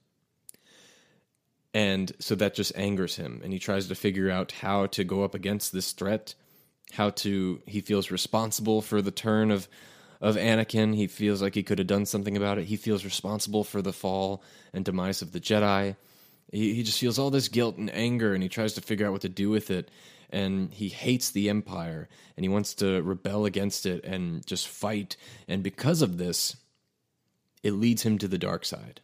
And 1.72 2.12
so 2.18 2.34
that 2.36 2.54
just 2.54 2.76
angers 2.76 3.16
him, 3.16 3.40
and 3.42 3.52
he 3.52 3.58
tries 3.58 3.88
to 3.88 3.94
figure 3.94 4.30
out 4.30 4.52
how 4.52 4.86
to 4.86 5.04
go 5.04 5.24
up 5.24 5.34
against 5.34 5.72
this 5.72 5.92
threat 5.92 6.34
how 6.94 7.10
to 7.10 7.60
he 7.66 7.80
feels 7.80 8.10
responsible 8.10 8.80
for 8.82 9.02
the 9.02 9.10
turn 9.10 9.50
of 9.50 9.68
of 10.20 10.36
Anakin. 10.36 10.94
He 10.94 11.06
feels 11.06 11.42
like 11.42 11.54
he 11.54 11.62
could 11.62 11.78
have 11.78 11.86
done 11.86 12.06
something 12.06 12.36
about 12.36 12.58
it. 12.58 12.64
He 12.64 12.76
feels 12.76 13.04
responsible 13.04 13.62
for 13.62 13.82
the 13.82 13.92
fall 13.92 14.42
and 14.72 14.84
demise 14.84 15.20
of 15.20 15.32
the 15.32 15.40
Jedi. 15.40 15.96
He, 16.50 16.74
he 16.74 16.82
just 16.82 16.98
feels 16.98 17.18
all 17.18 17.30
this 17.30 17.48
guilt 17.48 17.76
and 17.76 17.94
anger, 17.94 18.32
and 18.32 18.42
he 18.42 18.48
tries 18.48 18.74
to 18.74 18.80
figure 18.80 19.06
out 19.06 19.12
what 19.12 19.22
to 19.22 19.28
do 19.28 19.50
with 19.50 19.70
it. 19.70 19.90
And 20.30 20.72
he 20.72 20.88
hates 20.88 21.30
the 21.30 21.50
Empire, 21.50 22.08
and 22.36 22.44
he 22.44 22.48
wants 22.48 22.74
to 22.76 23.02
rebel 23.02 23.44
against 23.44 23.86
it 23.86 24.04
and 24.04 24.44
just 24.46 24.66
fight. 24.66 25.16
And 25.46 25.62
because 25.62 26.00
of 26.00 26.16
this, 26.16 26.56
it 27.62 27.72
leads 27.72 28.02
him 28.02 28.18
to 28.18 28.28
the 28.28 28.38
dark 28.38 28.64
side. 28.64 29.00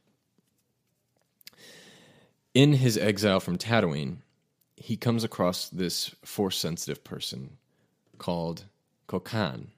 In 2.54 2.72
his 2.74 2.96
exile 2.96 3.40
from 3.40 3.58
Tatooine, 3.58 4.18
he 4.76 4.96
comes 4.96 5.22
across 5.22 5.68
this 5.68 6.14
force 6.24 6.58
sensitive 6.58 7.04
person 7.04 7.58
called 8.20 8.66
Kokhan. 9.08 9.68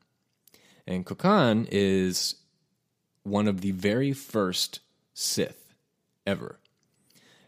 And 0.86 1.06
Kokhan 1.06 1.66
is 1.70 2.34
one 3.22 3.48
of 3.48 3.62
the 3.62 3.70
very 3.70 4.12
first 4.12 4.80
Sith 5.14 5.72
ever. 6.26 6.58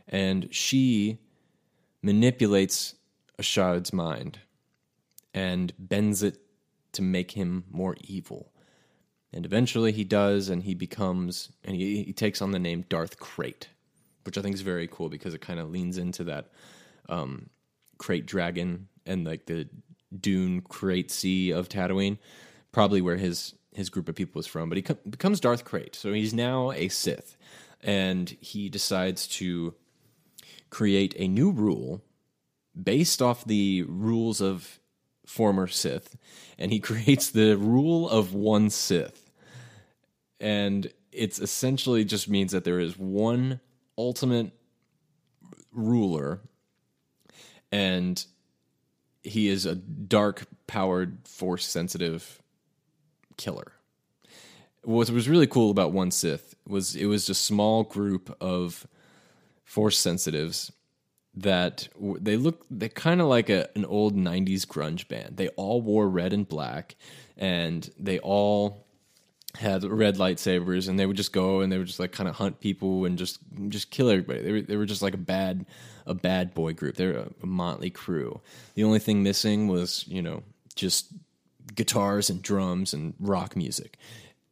And 0.08 0.48
she 0.54 1.18
manipulates 2.00 2.94
Ashad's 3.38 3.92
mind 3.92 4.38
and 5.34 5.72
bends 5.78 6.22
it 6.22 6.38
to 6.92 7.02
make 7.02 7.32
him 7.32 7.64
more 7.70 7.96
evil. 8.02 8.52
And 9.32 9.44
eventually 9.44 9.90
he 9.90 10.04
does, 10.04 10.48
and 10.48 10.62
he 10.62 10.74
becomes, 10.74 11.50
and 11.64 11.74
he, 11.74 12.04
he 12.04 12.12
takes 12.12 12.40
on 12.40 12.52
the 12.52 12.58
name 12.60 12.84
Darth 12.88 13.18
Krayt, 13.18 13.64
which 14.24 14.38
I 14.38 14.42
think 14.42 14.54
is 14.54 14.60
very 14.60 14.86
cool 14.86 15.08
because 15.08 15.34
it 15.34 15.40
kind 15.40 15.58
of 15.58 15.70
leans 15.70 15.98
into 15.98 16.22
that 16.24 16.52
um, 17.08 17.50
Krayt 17.98 18.26
dragon 18.26 18.86
and 19.04 19.26
like 19.26 19.46
the 19.46 19.68
dune 20.20 20.62
Krayt 20.62 21.10
sea 21.10 21.50
of 21.50 21.68
Tatooine, 21.68 22.18
probably 22.72 23.00
where 23.00 23.16
his 23.16 23.54
his 23.72 23.90
group 23.90 24.08
of 24.08 24.14
people 24.14 24.38
was 24.38 24.46
from. 24.46 24.68
But 24.68 24.76
he 24.76 24.82
co- 24.82 24.98
becomes 25.08 25.40
Darth 25.40 25.64
Krayt, 25.64 25.94
so 25.94 26.12
he's 26.12 26.32
now 26.32 26.70
a 26.72 26.88
Sith, 26.88 27.36
and 27.82 28.30
he 28.40 28.68
decides 28.68 29.26
to 29.28 29.74
create 30.70 31.14
a 31.18 31.28
new 31.28 31.50
rule 31.50 32.02
based 32.80 33.22
off 33.22 33.44
the 33.44 33.84
rules 33.88 34.40
of 34.40 34.80
former 35.26 35.66
Sith, 35.66 36.16
and 36.58 36.72
he 36.72 36.80
creates 36.80 37.30
the 37.30 37.56
rule 37.56 38.08
of 38.08 38.34
one 38.34 38.70
Sith, 38.70 39.30
and 40.40 40.92
it's 41.12 41.38
essentially 41.38 42.04
just 42.04 42.28
means 42.28 42.52
that 42.52 42.64
there 42.64 42.80
is 42.80 42.98
one 42.98 43.60
ultimate 43.96 44.50
ruler 45.72 46.40
and 47.70 48.24
he 49.24 49.48
is 49.48 49.66
a 49.66 49.74
dark 49.74 50.46
powered 50.66 51.18
force 51.26 51.66
sensitive 51.66 52.40
killer. 53.36 53.72
What 54.82 55.10
was 55.10 55.28
really 55.28 55.46
cool 55.46 55.70
about 55.70 55.92
one 55.92 56.10
sith 56.10 56.54
was 56.68 56.94
it 56.94 57.06
was 57.06 57.28
a 57.28 57.34
small 57.34 57.82
group 57.84 58.36
of 58.40 58.86
force 59.64 59.98
sensitives 59.98 60.70
that 61.36 61.88
they 61.98 62.36
look 62.36 62.64
they 62.70 62.88
kind 62.88 63.20
of 63.20 63.26
like 63.26 63.48
a, 63.48 63.68
an 63.74 63.84
old 63.86 64.14
90s 64.14 64.66
grunge 64.66 65.08
band. 65.08 65.36
They 65.36 65.48
all 65.48 65.80
wore 65.80 66.08
red 66.08 66.32
and 66.32 66.48
black 66.48 66.96
and 67.36 67.90
they 67.98 68.18
all 68.20 68.83
had 69.56 69.84
red 69.84 70.16
lightsabers 70.16 70.88
and 70.88 70.98
they 70.98 71.06
would 71.06 71.16
just 71.16 71.32
go 71.32 71.60
and 71.60 71.72
they 71.72 71.78
would 71.78 71.86
just 71.86 72.00
like 72.00 72.12
kind 72.12 72.28
of 72.28 72.34
hunt 72.34 72.60
people 72.60 73.04
and 73.04 73.16
just 73.16 73.38
just 73.68 73.90
kill 73.90 74.10
everybody 74.10 74.42
they 74.42 74.52
were, 74.52 74.60
they 74.62 74.76
were 74.76 74.86
just 74.86 75.00
like 75.00 75.14
a 75.14 75.18
bad 75.18 75.64
a 76.06 76.14
bad 76.14 76.54
boy 76.54 76.72
group. 76.72 76.96
They're 76.96 77.16
a, 77.16 77.28
a 77.42 77.46
motley 77.46 77.90
crew. 77.90 78.40
The 78.74 78.84
only 78.84 78.98
thing 78.98 79.22
missing 79.22 79.68
was, 79.68 80.04
you 80.06 80.22
know, 80.22 80.42
just 80.74 81.12
guitars 81.74 82.28
and 82.30 82.42
drums 82.42 82.92
and 82.92 83.14
rock 83.18 83.56
music. 83.56 83.96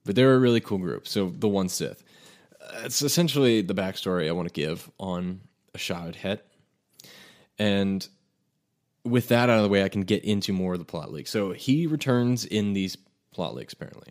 but 0.04 0.14
they're 0.14 0.34
a 0.34 0.38
really 0.38 0.60
cool 0.60 0.78
group. 0.78 1.06
So 1.06 1.30
the 1.30 1.48
one 1.48 1.68
Sith. 1.68 2.02
It's 2.84 3.02
essentially 3.02 3.60
the 3.60 3.74
backstory 3.74 4.28
I 4.28 4.32
want 4.32 4.48
to 4.48 4.54
give 4.54 4.90
on 4.98 5.40
a 5.74 5.78
Ashad 5.78 6.16
Het. 6.16 6.46
And 7.58 8.06
with 9.04 9.28
that 9.28 9.50
out 9.50 9.58
of 9.58 9.62
the 9.62 9.68
way, 9.68 9.84
I 9.84 9.88
can 9.88 10.02
get 10.02 10.24
into 10.24 10.52
more 10.52 10.74
of 10.74 10.78
the 10.78 10.84
plot 10.84 11.12
leak. 11.12 11.26
So 11.26 11.52
he 11.52 11.86
returns 11.86 12.44
in 12.44 12.72
these 12.72 12.96
plot 13.32 13.54
leaks, 13.54 13.72
apparently. 13.72 14.08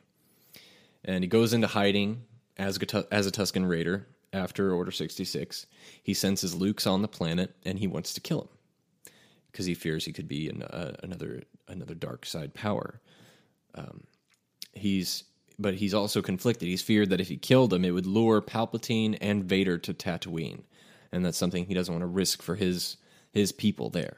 And 1.04 1.24
he 1.24 1.28
goes 1.28 1.54
into 1.54 1.68
hiding 1.68 2.24
as, 2.58 2.78
a 2.78 3.14
as 3.14 3.28
a 3.28 3.32
Tusken 3.32 3.68
Raider 3.68 4.08
after 4.34 4.74
Order 4.74 4.92
66. 4.92 5.66
He 6.02 6.14
senses 6.14 6.56
Luke's 6.56 6.88
on 6.88 7.02
the 7.02 7.08
planet 7.08 7.56
and 7.66 7.80
he 7.80 7.88
wants 7.88 8.14
to 8.14 8.22
kill 8.22 8.42
him 8.42 9.14
because 9.52 9.66
he 9.66 9.74
fears 9.74 10.06
he 10.06 10.14
could 10.14 10.28
be 10.28 10.50
an, 10.50 10.64
uh, 10.64 10.96
another 11.04 11.44
another 11.68 11.94
dark 11.94 12.26
side 12.26 12.54
power. 12.54 13.02
Um, 13.76 14.04
he's 14.74 15.24
but 15.60 15.76
he's 15.76 15.94
also 15.94 16.22
conflicted. 16.22 16.68
He's 16.68 16.82
feared 16.82 17.10
that 17.10 17.22
if 17.22 17.28
he 17.28 17.38
killed 17.38 17.74
him, 17.74 17.86
it 17.86 17.92
would 17.92 18.06
lure 18.06 18.42
Palpatine 18.42 19.18
and 19.22 19.44
Vader 19.44 19.78
to 19.78 19.94
Tatooine, 19.94 20.64
and 21.12 21.26
that's 21.26 21.38
something 21.38 21.66
he 21.66 21.74
doesn't 21.74 21.94
want 21.94 22.02
to 22.02 22.08
risk 22.08 22.42
for 22.42 22.56
his 22.56 22.98
his 23.32 23.52
people 23.52 23.90
there. 23.90 24.18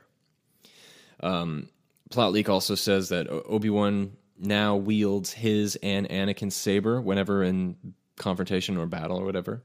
Um, 1.21 1.69
plot 2.09 2.31
leak 2.31 2.49
also 2.49 2.75
says 2.75 3.09
that 3.09 3.29
Obi 3.29 3.69
Wan 3.69 4.13
now 4.43 4.75
wields 4.75 5.33
his 5.33 5.77
and 5.81 6.07
Anakin's 6.09 6.55
saber 6.55 7.01
whenever 7.01 7.43
in 7.43 7.75
confrontation 8.17 8.77
or 8.77 8.85
battle 8.85 9.17
or 9.17 9.25
whatever, 9.25 9.63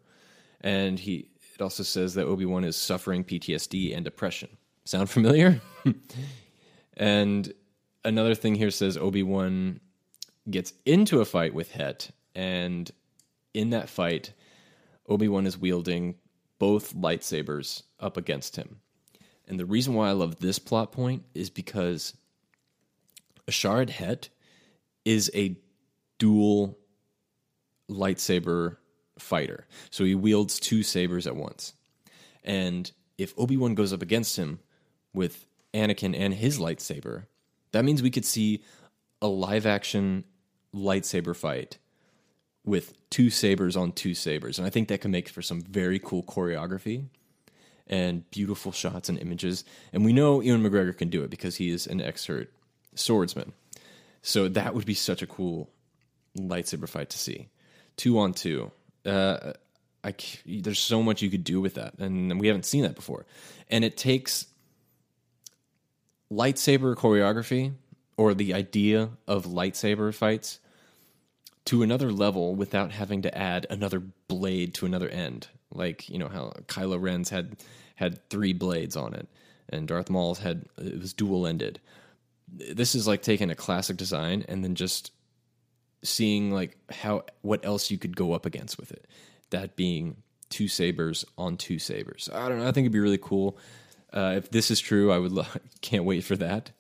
and 0.61 0.99
he 0.99 1.31
it 1.55 1.63
also 1.63 1.83
says 1.83 2.15
that 2.15 2.27
Obi 2.27 2.47
Wan 2.47 2.65
is 2.65 2.77
suffering 2.77 3.25
PTSD 3.25 3.95
and 3.95 4.05
depression. 4.05 4.49
Sound 4.85 5.11
familiar? 5.11 5.61
and 6.97 7.53
another 8.05 8.35
thing 8.35 8.55
here 8.55 8.71
says 8.71 8.97
Obi 8.97 9.25
Wan 9.25 9.81
gets 10.49 10.73
into 10.87 11.21
a 11.21 11.25
fight 11.25 11.53
with 11.53 11.73
Hett, 11.73 12.11
and 12.35 12.91
in 13.55 13.71
that 13.71 13.89
fight, 13.89 14.33
Obi 15.09 15.27
Wan 15.27 15.47
is 15.47 15.59
wielding 15.59 16.15
both 16.59 16.95
lightsabers 16.95 17.83
up 17.99 18.17
against 18.17 18.57
him. 18.57 18.81
And 19.49 19.59
the 19.59 19.67
reason 19.67 19.95
why 19.95 20.09
I 20.09 20.13
love 20.13 20.39
this 20.39 20.59
plot 20.59 20.93
point 20.93 21.25
is 21.35 21.51
because 21.51 22.15
A'Sharad 23.49 23.91
Hett 23.91 24.29
is 25.09 25.31
a 25.35 25.57
dual 26.19 26.77
lightsaber 27.91 28.77
fighter. 29.19 29.67
So 29.89 30.05
he 30.05 30.15
wields 30.15 30.61
two 30.61 30.83
sabers 30.83 31.27
at 31.27 31.35
once. 31.35 31.73
And 32.45 32.93
if 33.17 33.33
Obi 33.39 33.57
Wan 33.57 33.75
goes 33.75 33.91
up 33.91 34.03
against 34.03 34.37
him 34.37 34.59
with 35.15 35.47
Anakin 35.73 36.15
and 36.15 36.35
his 36.35 36.59
lightsaber, 36.59 37.25
that 37.73 37.87
means 37.87 38.03
we 38.03 38.11
could 38.11 38.27
see 38.27 38.63
a 39.23 39.29
live 39.29 39.65
action 39.65 40.25
lightsaber 40.75 41.35
fight 41.35 41.79
with 42.67 42.93
two 43.09 43.31
sabers 43.31 43.79
on 43.79 43.93
two 43.93 44.13
sabers. 44.13 44.59
And 44.59 44.67
I 44.67 44.71
think 44.71 44.89
that 44.89 45.01
can 45.01 45.11
make 45.11 45.31
for 45.31 45.41
some 45.41 45.63
very 45.63 45.99
cool 45.99 46.23
choreography 46.23 47.07
and 47.87 48.31
beautiful 48.31 48.73
shots 48.73 49.09
and 49.09 49.19
images. 49.19 49.65
And 49.91 50.05
we 50.05 50.13
know 50.13 50.43
Ewan 50.43 50.63
McGregor 50.63 50.97
can 50.97 51.09
do 51.09 51.23
it 51.23 51.31
because 51.31 51.57
he 51.57 51.71
is 51.71 51.87
an 51.87 52.03
expert 52.03 52.53
swordsman. 52.95 53.55
So 54.23 54.49
that 54.49 54.75
would 54.75 54.87
be 54.87 54.95
such 54.95 55.23
a 55.23 55.27
cool 55.27 55.71
lightsaber 56.37 56.89
fight 56.89 57.11
to 57.11 57.19
see. 57.19 57.49
Two 57.97 58.19
on 58.19 58.35
two. 58.35 58.71
Uh, 59.05 59.53
I, 60.05 60.15
there's 60.47 60.79
so 60.79 61.03
much 61.03 61.23
you 61.23 61.31
could 61.31 61.45
do 61.45 61.61
with 61.61 61.75
that, 61.75 61.95
and 61.99 62.41
we 62.41 62.47
haven't 62.47 62.67
seen 62.67 62.83
that 62.83 62.95
before. 62.95 63.27
And 63.69 63.85
it 63.85 63.97
takes 63.97 64.47
lightsaber 66.33 66.95
choreography 66.95 67.73
or 68.17 68.35
the 68.35 68.55
idea 68.55 69.11
of 69.27 69.47
lightsaber 69.47 70.15
fights 70.15 70.61
to 71.65 71.83
another 71.83 72.13
level 72.13 72.55
without 72.55 72.93
having 72.93 73.23
to 73.23 73.37
add 73.37 73.67
another 73.71 74.01
blade 74.01 74.75
to 74.75 74.87
another 74.87 75.09
end. 75.09 75.49
Like 75.73 76.09
you 76.09 76.19
know 76.19 76.29
how 76.29 76.53
Kylo 76.67 77.01
Ren's 77.01 77.31
had 77.31 77.57
had 77.95 78.29
three 78.31 78.53
blades 78.53 78.97
on 78.97 79.15
it, 79.15 79.29
and 79.69 79.87
Darth 79.87 80.11
Maul's 80.11 80.39
had 80.39 80.65
it 80.79 80.99
was 80.99 81.13
dual 81.13 81.47
ended. 81.47 81.81
This 82.51 82.95
is 82.95 83.07
like 83.07 83.23
taking 83.23 83.51
a 83.51 83.55
classic 83.55 83.97
design 83.97 84.45
and 84.49 84.65
then 84.65 84.75
just 84.75 85.13
seeing 86.03 86.53
like 86.53 86.77
how 86.91 87.25
what 87.43 87.65
else 87.65 87.91
you 87.91 87.99
could 87.99 88.17
go 88.17 88.33
up 88.33 88.47
against 88.47 88.79
with 88.79 88.93
it. 88.93 89.07
That 89.51 89.77
being 89.77 90.17
two 90.51 90.69
sabers 90.69 91.25
on 91.37 91.57
two 91.57 91.79
sabers. 91.79 92.29
I 92.33 92.49
don't 92.49 92.59
know. 92.59 92.69
I 92.69 92.73
think 92.73 92.85
it'd 92.85 92.93
be 92.93 93.01
really 93.01 93.19
cool. 93.19 93.59
Uh, 94.13 94.35
if 94.37 94.51
this 94.51 94.71
is 94.71 94.81
true, 94.81 95.13
I 95.13 95.19
would 95.19 95.33
lo- 95.33 95.47
can't 95.83 96.05
wait 96.05 96.25
for 96.25 96.37
that. 96.37 96.71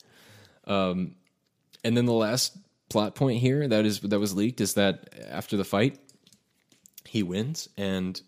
Um, 0.66 1.16
and 1.84 1.96
then 1.96 2.06
the 2.06 2.12
last 2.12 2.56
plot 2.88 3.14
point 3.14 3.40
here 3.40 3.68
that 3.68 3.84
is 3.84 4.00
that 4.00 4.18
was 4.18 4.34
leaked 4.34 4.60
is 4.60 4.74
that 4.74 5.14
after 5.28 5.56
the 5.56 5.64
fight, 5.64 5.98
he 7.04 7.22
wins, 7.22 7.68
and 7.76 8.20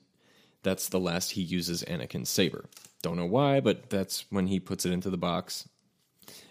that's 0.62 0.88
the 0.88 1.00
last 1.00 1.33
he 1.33 1.42
uses 1.42 1.83
Anakin's 1.85 2.29
saber. 2.29 2.68
Don't 3.03 3.16
know 3.16 3.26
why, 3.26 3.61
but 3.61 3.88
that's 3.90 4.24
when 4.31 4.46
he 4.46 4.61
puts 4.61 4.85
it 4.85 4.92
into 4.92 5.11
the 5.11 5.16
box, 5.16 5.68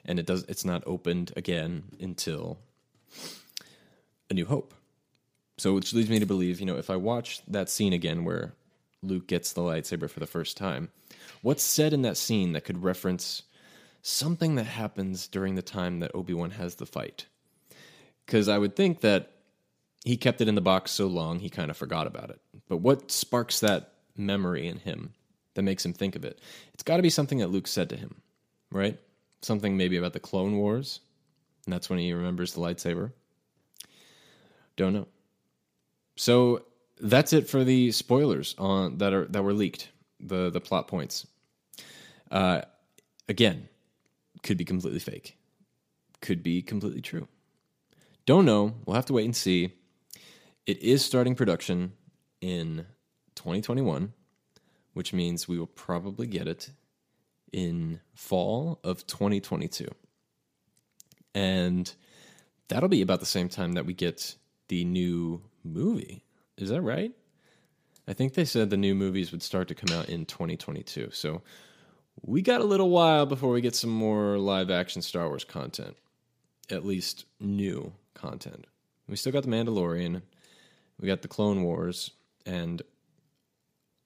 and 0.06 0.20
it 0.20 0.26
does. 0.26 0.44
It's 0.48 0.66
not 0.66 0.84
opened 0.86 1.34
again 1.36 1.84
until 2.00 2.60
A 4.30 4.34
New 4.34 4.46
Hope. 4.46 4.74
So, 5.58 5.74
which 5.74 5.94
leads 5.94 6.10
me 6.10 6.20
to 6.20 6.26
believe, 6.26 6.60
you 6.60 6.66
know, 6.66 6.78
if 6.78 6.90
I 6.90 6.96
watch 6.96 7.42
that 7.48 7.70
scene 7.70 7.92
again 7.92 8.24
where 8.24 8.54
Luke 9.04 9.28
gets 9.28 9.52
the 9.52 9.62
lightsaber 9.62 10.10
for 10.10 10.20
the 10.20 10.28
first 10.28 10.56
time, 10.56 10.90
what's 11.42 11.64
said 11.64 11.92
in 11.94 12.02
that 12.04 12.18
scene 12.18 12.54
that 12.54 12.64
could 12.64 12.84
reference 12.84 13.44
something 14.02 14.56
that 14.56 14.66
happens 14.66 15.28
during 15.28 15.56
the 15.56 15.62
time 15.62 16.00
that 16.00 16.16
Obi 16.16 16.34
Wan 16.34 16.52
has 16.52 16.76
the 16.76 16.86
fight? 16.86 17.26
Because 18.26 18.48
I 18.48 18.58
would 18.58 18.76
think 18.76 19.02
that 19.02 19.32
he 20.06 20.16
kept 20.18 20.42
it 20.42 20.48
in 20.48 20.56
the 20.56 20.62
box 20.62 20.92
so 20.92 21.08
long 21.08 21.40
he 21.40 21.50
kind 21.50 21.70
of 21.70 21.78
forgot 21.78 22.08
about 22.08 22.30
it. 22.30 22.40
But 22.68 22.78
what 22.78 23.12
sparks 23.12 23.60
that 23.60 23.94
memory 24.16 24.68
in 24.68 24.78
him 24.78 25.14
that 25.56 25.64
makes 25.64 25.86
him 25.86 25.94
think 25.94 26.16
of 26.16 26.24
it? 26.24 26.40
It's 26.74 26.84
got 26.84 26.98
to 26.98 27.04
be 27.04 27.10
something 27.10 27.40
that 27.40 27.50
Luke 27.50 27.68
said 27.68 27.90
to 27.90 27.98
him, 27.98 28.22
right? 28.72 28.98
Something 29.42 29.78
maybe 29.78 29.98
about 29.98 30.14
the 30.14 30.20
Clone 30.20 30.58
Wars, 30.58 31.00
and 31.66 31.74
that's 31.74 31.90
when 31.90 32.00
he 32.00 32.14
remembers 32.14 32.54
the 32.54 32.62
lightsaber. 32.62 33.12
Don't 34.76 34.94
know. 34.94 35.08
So 36.16 36.64
that's 37.00 37.34
it 37.34 37.50
for 37.50 37.64
the 37.64 37.92
spoilers 37.92 38.56
on 38.58 38.98
that 38.98 39.14
are 39.14 39.26
that 39.26 39.44
were 39.44 39.54
leaked. 39.54 39.90
The 40.20 40.50
the 40.50 40.60
plot 40.60 40.88
points. 40.88 41.26
Uh, 42.30 42.62
again, 43.28 43.70
could 44.44 44.58
be 44.58 44.66
completely 44.66 45.00
fake. 45.00 45.38
Could 46.22 46.44
be 46.44 46.62
completely 46.62 47.02
true. 47.02 47.28
Don't 48.26 48.46
know. 48.46 48.76
We'll 48.86 48.96
have 48.96 49.06
to 49.06 49.14
wait 49.14 49.26
and 49.26 49.36
see. 49.36 49.74
It 50.66 50.80
is 50.80 51.04
starting 51.04 51.36
production 51.36 51.94
in 52.42 52.86
2021, 53.36 54.14
which 54.94 55.14
means 55.14 55.48
we 55.48 55.58
will 55.58 55.66
probably 55.66 56.28
get 56.28 56.48
it 56.48 56.70
in 57.52 58.00
fall 58.14 58.80
of 58.84 59.06
2022. 59.08 59.88
And 61.36 61.94
that'll 62.68 62.90
be 62.90 63.02
about 63.02 63.20
the 63.20 63.26
same 63.26 63.50
time 63.50 63.74
that 63.74 63.86
we 63.86 63.94
get 63.94 64.36
the 64.68 64.86
new 64.86 65.42
movie. 65.64 66.24
Is 66.58 66.70
that 66.70 66.82
right? 66.82 67.12
I 68.08 68.14
think 68.14 68.34
they 68.34 68.46
said 68.46 68.70
the 68.70 68.78
new 68.78 68.96
movies 68.96 69.32
would 69.32 69.44
start 69.44 69.68
to 69.68 69.76
come 69.76 69.96
out 69.96 70.10
in 70.10 70.26
2022. 70.26 71.10
So 71.12 71.42
we 72.22 72.42
got 72.42 72.62
a 72.62 72.66
little 72.66 72.90
while 72.90 73.26
before 73.26 73.52
we 73.52 73.62
get 73.62 73.76
some 73.76 73.92
more 73.92 74.38
live 74.38 74.70
action 74.72 75.02
Star 75.02 75.28
Wars 75.28 75.44
content, 75.44 75.96
at 76.70 76.86
least 76.86 77.26
new 77.40 77.94
content. 78.14 78.66
We 79.08 79.16
still 79.16 79.32
got 79.32 79.44
The 79.44 79.50
Mandalorian, 79.50 80.22
we 81.00 81.08
got 81.08 81.22
The 81.22 81.28
Clone 81.28 81.64
Wars, 81.64 82.12
and 82.46 82.82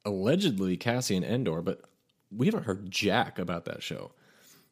allegedly 0.05 0.77
Cassian 0.77 1.23
Andor, 1.23 1.61
but 1.61 1.81
we 2.35 2.47
haven't 2.47 2.65
heard 2.65 2.89
jack 2.89 3.39
about 3.39 3.65
that 3.65 3.83
show. 3.83 4.11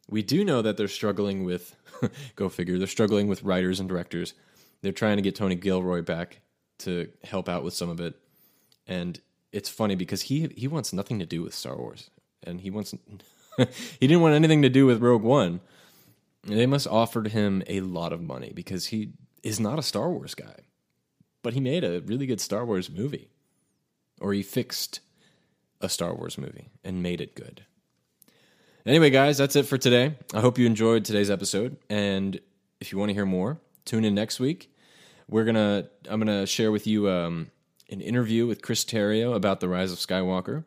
We 0.10 0.22
do 0.22 0.44
know 0.44 0.62
that 0.62 0.78
they're 0.78 0.88
struggling 0.88 1.44
with, 1.44 1.76
go 2.36 2.50
figure, 2.50 2.78
they're 2.78 2.88
struggling 2.88 3.28
with 3.28 3.44
writers 3.44 3.80
and 3.80 3.88
directors. 3.88 4.34
They're 4.82 4.92
trying 4.92 5.18
to 5.18 5.22
get 5.22 5.36
Tony 5.36 5.56
Gilroy 5.56 6.02
back 6.02 6.42
to 6.80 7.10
help 7.24 7.48
out 7.48 7.64
with 7.64 7.74
some 7.74 7.90
of 7.90 8.00
it. 8.00 8.16
And 8.88 9.20
it's 9.52 9.70
funny 9.70 9.96
because 9.96 10.24
he 10.24 10.50
he 10.56 10.68
wants 10.68 10.92
nothing 10.94 11.20
to 11.20 11.26
do 11.26 11.42
with 11.42 11.54
Star 11.54 11.78
Wars. 11.78 12.10
And 12.44 12.62
he 12.62 12.72
wants 12.72 12.94
he 13.58 14.08
didn't 14.08 14.22
want 14.22 14.36
anything 14.36 14.62
to 14.64 14.70
do 14.70 14.86
with 14.86 15.02
Rogue 15.02 15.24
One. 15.24 15.62
They 16.44 16.66
must 16.66 16.88
offered 16.88 17.28
him 17.28 17.62
a 17.68 17.82
lot 17.82 18.12
of 18.12 18.22
money 18.22 18.52
because 18.54 18.88
he 18.88 19.12
is 19.44 19.60
not 19.60 19.80
a 19.80 19.84
Star 19.84 20.10
Wars 20.10 20.34
guy. 20.34 20.62
But 21.44 21.54
he 21.54 21.60
made 21.60 21.84
a 21.84 22.02
really 22.02 22.26
good 22.26 22.42
Star 22.42 22.66
Wars 22.66 22.90
movie. 22.90 23.30
Or 24.20 24.34
he 24.34 24.44
fixed 24.44 25.00
a 25.82 25.90
Star 25.90 26.14
Wars 26.14 26.38
movie 26.38 26.70
and 26.84 27.04
made 27.04 27.22
it 27.22 27.36
good. 27.36 27.66
Anyway, 28.86 29.10
guys, 29.10 29.38
that's 29.38 29.56
it 29.56 29.66
for 29.66 29.78
today. 29.78 30.16
I 30.34 30.40
hope 30.40 30.58
you 30.58 30.66
enjoyed 30.66 31.06
today's 31.06 31.30
episode. 31.30 31.78
And 31.90 32.40
if 32.80 32.92
you 32.92 32.98
want 32.98 33.10
to 33.10 33.14
hear 33.14 33.26
more, 33.26 33.60
tune 33.86 34.06
in 34.06 34.16
next 34.16 34.40
week. 34.40 34.74
We're 35.28 35.46
gonna 35.46 35.88
I'm 36.10 36.20
gonna 36.20 36.46
share 36.46 36.72
with 36.72 36.88
you 36.88 37.10
um, 37.10 37.52
an 37.90 38.02
interview 38.02 38.48
with 38.48 38.62
Chris 38.62 38.84
Terrio 38.84 39.36
about 39.36 39.60
the 39.60 39.70
Rise 39.70 39.92
of 39.92 40.00
Skywalker. 40.00 40.66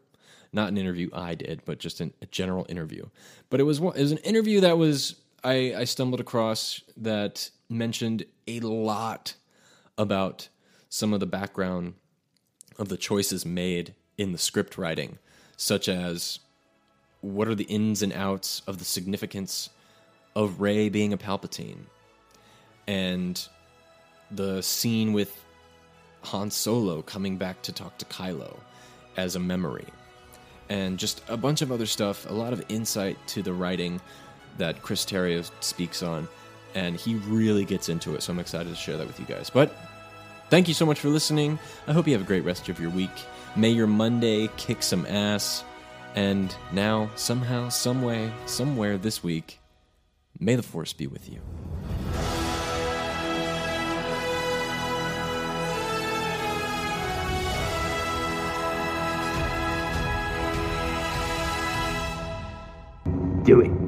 Not 0.53 0.69
an 0.69 0.79
interview 0.79 1.11
I 1.13 1.35
did, 1.35 1.63
but 1.65 1.81
just 1.81 2.01
an, 2.01 2.15
a 2.23 2.27
general 2.27 2.65
interview. 2.69 3.07
But 3.51 3.61
it 3.61 3.65
was 3.65 3.81
it 3.81 4.01
was 4.01 4.13
an 4.13 4.19
interview 4.19 4.61
that 4.61 4.79
was 4.79 5.17
I, 5.43 5.75
I 5.77 5.85
stumbled 5.85 6.21
across 6.21 6.81
that 6.97 7.51
mentioned 7.69 8.25
a 8.47 8.61
lot 8.61 9.35
about 9.99 10.49
some 10.89 11.13
of 11.13 11.21
the 11.21 11.27
background 11.27 11.95
of 12.79 12.89
the 12.89 12.97
choices 12.97 13.45
made 13.45 13.95
in 14.19 14.33
the 14.33 14.39
script 14.39 14.79
writing, 14.79 15.19
such 15.57 15.89
as 15.89 16.39
what 17.21 17.49
are 17.49 17.55
the 17.55 17.65
ins 17.65 18.03
and 18.03 18.13
outs 18.13 18.63
of 18.67 18.79
the 18.79 18.85
significance 18.85 19.71
of 20.37 20.61
Rey 20.61 20.89
being 20.89 21.13
a 21.13 21.17
Palpatine, 21.17 21.85
and 22.87 23.47
the 24.31 24.63
scene 24.63 25.13
with 25.13 25.43
Han 26.23 26.51
Solo 26.51 27.03
coming 27.03 27.37
back 27.37 27.63
to 27.63 27.73
talk 27.73 27.97
to 27.99 28.05
Kylo 28.07 28.59
as 29.17 29.37
a 29.37 29.41
memory, 29.41 29.87
and 30.69 30.99
just 30.99 31.23
a 31.29 31.37
bunch 31.37 31.63
of 31.63 31.71
other 31.71 31.87
stuff, 31.87 32.29
a 32.29 32.35
lot 32.35 32.53
of 32.53 32.65
insight 32.69 33.17
to 33.29 33.43
the 33.43 33.53
writing 33.53 34.01
that 34.59 34.83
Chris 34.83 35.05
Terrio 35.05 35.49
speaks 35.61 36.03
on, 36.03 36.29
and 36.75 36.97
he 36.97 37.15
really 37.15 37.65
gets 37.65 37.89
into 37.89 38.15
it, 38.15 38.23
so 38.23 38.33
I'm 38.33 38.39
excited 38.39 38.69
to 38.69 38.77
share 38.77 38.97
that 38.97 39.07
with 39.07 39.19
you 39.21 39.27
guys. 39.27 39.51
But 39.51 39.75
thank 40.51 40.69
you 40.69 40.75
so 40.75 40.85
much 40.85 41.01
for 41.01 41.09
listening. 41.09 41.59
I 41.87 41.93
hope 41.93 42.07
you 42.07 42.13
have 42.13 42.23
a 42.23 42.27
great 42.27 42.45
rest 42.45 42.69
of 42.69 42.81
your 42.81 42.91
week. 42.91 43.11
May 43.57 43.71
your 43.71 43.87
Monday 43.87 44.49
kick 44.57 44.83
some 44.83 45.07
ass. 45.07 45.63
And 46.17 46.55
now, 46.73 47.11
somehow, 47.15 47.69
someway, 47.69 48.33
somewhere 48.47 48.99
this 48.99 49.23
week, 49.23 49.61
may 50.39 50.57
the 50.57 50.63
Force 50.63 50.93
be 50.93 51.07
with 51.07 51.29
you. 51.29 51.41
Do 63.45 63.61
it. 63.61 63.84